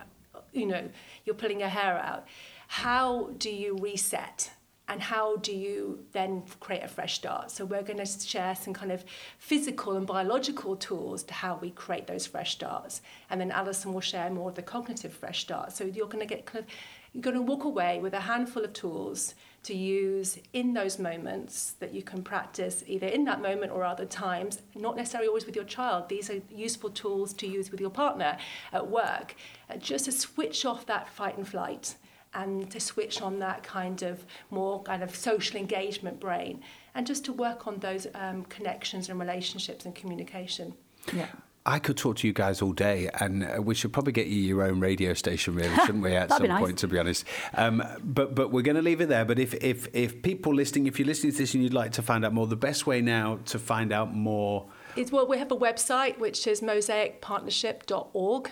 you 0.52 0.66
know, 0.66 0.88
you're 1.26 1.36
pulling 1.36 1.60
your 1.60 1.70
hair 1.70 1.98
out. 1.98 2.28
How 2.68 3.32
do 3.38 3.50
you 3.50 3.78
reset? 3.78 4.52
And 4.94 5.02
how 5.02 5.38
do 5.38 5.52
you 5.52 6.06
then 6.12 6.44
create 6.60 6.84
a 6.84 6.88
fresh 6.88 7.16
start? 7.16 7.50
So 7.50 7.66
we're 7.66 7.82
going 7.82 7.98
to 7.98 8.06
share 8.06 8.54
some 8.56 8.76
kind 8.76 8.92
of 8.92 9.04
physical 9.40 9.98
and 9.98 10.06
biological 10.06 10.76
tools 10.76 11.24
to 11.24 11.34
how 11.34 11.58
we 11.60 11.72
create 11.72 12.06
those 12.06 12.28
fresh 12.28 12.52
starts, 12.52 13.02
and 13.32 13.42
then 13.42 13.50
Alison 13.50 13.92
will 13.92 14.02
share 14.02 14.30
more 14.30 14.50
of 14.50 14.56
the 14.56 14.62
cognitive 14.62 15.12
fresh 15.12 15.42
start. 15.42 15.74
So 15.74 15.84
you're 15.84 16.06
going 16.06 16.26
to 16.28 16.28
get 16.36 16.46
kind 16.46 16.64
of 16.64 16.72
you're 17.12 17.24
going 17.24 17.36
to 17.36 17.42
walk 17.42 17.64
away 17.64 18.00
with 18.00 18.14
a 18.14 18.20
handful 18.20 18.64
of 18.64 18.74
tools 18.74 19.36
to 19.64 19.76
use 19.76 20.38
in 20.52 20.74
those 20.74 21.00
moments 21.00 21.74
that 21.80 21.94
you 21.94 22.02
can 22.02 22.24
practice 22.24 22.84
either 22.88 23.08
in 23.08 23.24
that 23.26 23.42
moment 23.42 23.72
or 23.72 23.84
other 23.84 24.06
times, 24.06 24.62
not 24.76 24.96
necessarily 24.96 25.28
always 25.28 25.46
with 25.46 25.56
your 25.56 25.66
child. 25.66 26.10
These 26.10 26.30
are 26.30 26.42
useful 26.52 26.90
tools 26.90 27.34
to 27.34 27.48
use 27.48 27.72
with 27.72 27.80
your 27.80 27.92
partner 27.92 28.38
at 28.72 28.90
work, 28.90 29.36
uh, 29.70 29.78
just 29.78 30.06
to 30.06 30.12
switch 30.12 30.66
off 30.66 30.86
that 30.88 31.08
fight 31.08 31.38
and 31.38 31.48
flight 31.48 31.96
and 32.34 32.70
to 32.72 32.80
switch 32.80 33.22
on 33.22 33.40
that 33.40 33.64
kind 33.64 34.04
of 34.04 34.26
more 34.50 34.82
kind 34.84 35.04
of 35.04 35.16
social 35.16 35.60
engagement 35.60 36.20
brain 36.20 36.62
and 36.96 37.08
just 37.08 37.26
to 37.26 37.34
work 37.34 37.68
on 37.68 37.80
those 37.80 38.08
um, 38.16 38.44
connections 38.46 39.10
and 39.10 39.20
relationships 39.20 39.86
and 39.86 39.96
communication. 39.96 40.74
Yeah. 41.14 41.28
I 41.66 41.80
could 41.80 41.96
talk 41.96 42.18
to 42.18 42.28
you 42.28 42.34
guys 42.34 42.62
all 42.62 42.74
day, 42.74 43.10
and 43.22 43.46
uh, 43.46 43.62
we 43.62 43.74
should 43.74 43.94
probably 43.94 44.12
get 44.12 44.28
you 44.28 44.42
your 44.42 44.64
own 44.64 44.82
radio 44.82 45.14
station, 45.14 45.56
really, 45.56 45.74
shouldn't 45.78 46.04
we? 46.04 46.14
At 46.16 46.30
some 46.30 46.46
nice. 46.46 46.60
point, 46.60 46.78
to 46.80 46.90
be 46.90 47.00
honest. 47.00 47.26
Um, 47.54 47.82
but 48.04 48.36
but 48.36 48.52
we're 48.52 48.64
going 48.64 48.76
to 48.76 48.82
leave 48.82 49.00
it 49.00 49.08
there. 49.08 49.24
But 49.24 49.40
if 49.40 49.54
if 49.64 49.88
if 49.94 50.22
people 50.22 50.54
listening, 50.54 50.88
if 50.88 51.00
you're 51.00 51.06
listening 51.06 51.32
to 51.32 51.38
this 51.38 51.54
and 51.54 51.64
you'd 51.64 51.74
like 51.74 51.94
to 51.94 52.02
find 52.02 52.26
out 52.26 52.34
more, 52.34 52.48
the 52.48 52.58
best 52.58 52.86
way 52.86 53.00
now 53.00 53.40
to 53.46 53.60
find 53.60 53.94
out 53.94 54.14
more 54.14 54.66
is 54.98 55.12
well, 55.12 55.26
we 55.26 55.38
have 55.38 55.52
a 55.52 55.58
website 55.58 56.20
which 56.20 56.46
is 56.48 56.60
mosaicpartnership.org. 56.62 58.52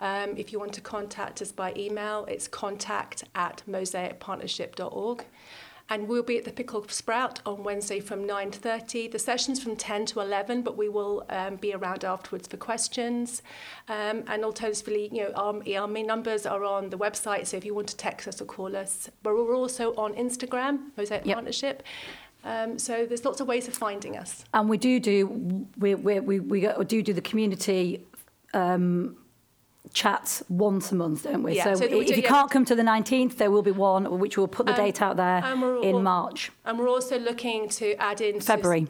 Um, 0.00 0.36
if 0.36 0.52
you 0.52 0.58
want 0.58 0.72
to 0.74 0.80
contact 0.80 1.42
us 1.42 1.52
by 1.52 1.74
email, 1.76 2.24
it's 2.26 2.48
contact 2.48 3.24
at 3.34 3.62
mosaicpartnership.org. 3.68 5.24
And 5.90 6.06
we'll 6.06 6.22
be 6.22 6.36
at 6.36 6.44
the 6.44 6.52
Pickle 6.52 6.86
Sprout 6.88 7.40
on 7.46 7.64
Wednesday 7.64 7.98
from 7.98 8.24
9.30. 8.24 9.10
The 9.10 9.18
session's 9.18 9.62
from 9.62 9.74
10 9.74 10.04
to 10.06 10.20
11, 10.20 10.60
but 10.60 10.76
we 10.76 10.90
will 10.90 11.24
um, 11.30 11.56
be 11.56 11.72
around 11.72 12.04
afterwards 12.04 12.46
for 12.46 12.58
questions. 12.58 13.42
Um, 13.88 14.22
and 14.26 14.44
alternatively, 14.44 15.08
you 15.10 15.22
know, 15.22 15.32
our, 15.32 15.80
our 15.80 15.88
main 15.88 16.06
numbers 16.06 16.44
are 16.44 16.62
on 16.62 16.90
the 16.90 16.98
website, 16.98 17.46
so 17.46 17.56
if 17.56 17.64
you 17.64 17.74
want 17.74 17.88
to 17.88 17.96
text 17.96 18.28
us 18.28 18.42
or 18.42 18.44
call 18.44 18.76
us. 18.76 19.08
But 19.22 19.34
we're 19.34 19.56
also 19.56 19.94
on 19.94 20.12
Instagram, 20.12 20.90
Mosaic 20.98 21.24
yep. 21.24 21.36
Partnership. 21.36 21.82
Um, 22.44 22.78
so 22.78 23.06
there's 23.06 23.24
lots 23.24 23.40
of 23.40 23.48
ways 23.48 23.66
of 23.66 23.74
finding 23.74 24.16
us. 24.16 24.44
And 24.52 24.68
we 24.68 24.76
do 24.76 25.00
do 25.00 25.66
we 25.78 25.94
we 25.94 26.20
we, 26.20 26.40
we 26.40 26.60
do 26.86 27.02
do 27.02 27.12
the 27.12 27.20
community 27.20 28.06
um, 28.54 29.16
chats 29.92 30.42
once 30.48 30.92
a 30.92 30.94
month, 30.94 31.24
don't 31.24 31.42
we? 31.42 31.56
Yeah, 31.56 31.64
so, 31.64 31.74
so 31.76 31.84
if 31.84 31.90
do, 31.90 32.14
you 32.14 32.22
yeah. 32.22 32.28
can't 32.28 32.50
come 32.50 32.64
to 32.64 32.74
the 32.74 32.82
19th, 32.82 33.36
there 33.36 33.50
will 33.50 33.62
be 33.62 33.70
one, 33.70 34.18
which 34.18 34.36
we'll 34.36 34.48
put 34.48 34.66
the 34.66 34.72
um, 34.72 34.78
date 34.78 35.02
out 35.02 35.16
there 35.16 35.44
in 35.82 36.02
March. 36.02 36.50
And 36.64 36.78
we're 36.78 36.88
also 36.88 37.18
looking 37.18 37.68
to 37.70 37.94
add 37.94 38.20
in 38.20 38.40
February. 38.40 38.86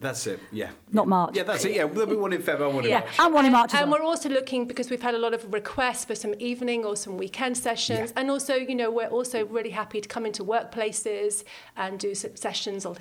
That's 0.00 0.26
it, 0.26 0.38
yeah. 0.52 0.70
Not 0.92 1.08
March. 1.08 1.34
Yeah, 1.34 1.44
that's 1.44 1.64
it, 1.64 1.76
yeah. 1.76 1.86
There'll 1.86 2.06
be 2.06 2.16
one 2.16 2.34
in 2.34 2.42
February, 2.42 2.74
one 2.74 2.84
in 2.84 2.90
yeah. 2.90 3.00
March. 3.00 3.18
And 3.18 3.32
one 3.32 3.46
in 3.46 3.52
March 3.52 3.74
And 3.74 3.90
well. 3.90 4.00
we're 4.00 4.06
also 4.06 4.28
looking, 4.28 4.66
because 4.66 4.90
we've 4.90 5.00
had 5.00 5.14
a 5.14 5.18
lot 5.18 5.32
of 5.32 5.50
requests 5.50 6.04
for 6.04 6.14
some 6.14 6.34
evening 6.38 6.84
or 6.84 6.94
some 6.94 7.16
weekend 7.16 7.56
sessions, 7.56 8.12
yeah. 8.12 8.20
and 8.20 8.30
also, 8.30 8.54
you 8.54 8.74
know, 8.74 8.90
we're 8.90 9.06
also 9.06 9.46
really 9.46 9.70
happy 9.70 10.02
to 10.02 10.08
come 10.08 10.26
into 10.26 10.44
workplaces 10.44 11.44
and 11.76 11.98
do 11.98 12.14
sessions 12.14 12.84
or 12.84 12.96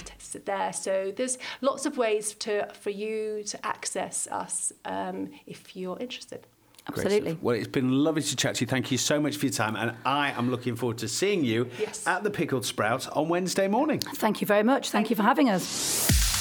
there. 0.45 0.71
So 0.71 1.11
there's 1.13 1.37
lots 1.59 1.85
of 1.85 1.97
ways 1.97 2.35
to 2.35 2.71
for 2.73 2.91
you 2.91 3.43
to 3.47 3.65
access 3.65 4.27
us 4.27 4.71
um, 4.85 5.31
if 5.45 5.75
you're 5.75 5.99
interested. 5.99 6.47
Absolutely. 6.87 7.37
Well, 7.41 7.55
it's 7.55 7.67
been 7.67 7.91
lovely 8.03 8.21
to 8.21 8.35
chat 8.35 8.55
to 8.55 8.61
you. 8.61 8.67
Thank 8.67 8.91
you 8.91 8.97
so 8.97 9.19
much 9.19 9.37
for 9.37 9.45
your 9.45 9.53
time. 9.53 9.75
And 9.75 9.95
I 10.05 10.31
am 10.31 10.51
looking 10.51 10.75
forward 10.75 10.97
to 10.99 11.07
seeing 11.07 11.43
you 11.43 11.69
yes. 11.79 12.05
at 12.05 12.23
the 12.23 12.29
Pickled 12.29 12.65
Sprout 12.65 13.07
on 13.15 13.29
Wednesday 13.29 13.67
morning. 13.67 13.99
Thank 13.99 14.41
you 14.41 14.47
very 14.47 14.63
much. 14.63 14.89
Thank, 14.89 15.07
Thank 15.07 15.09
you 15.11 15.15
for 15.15 15.23
having 15.23 15.49
us. 15.49 16.32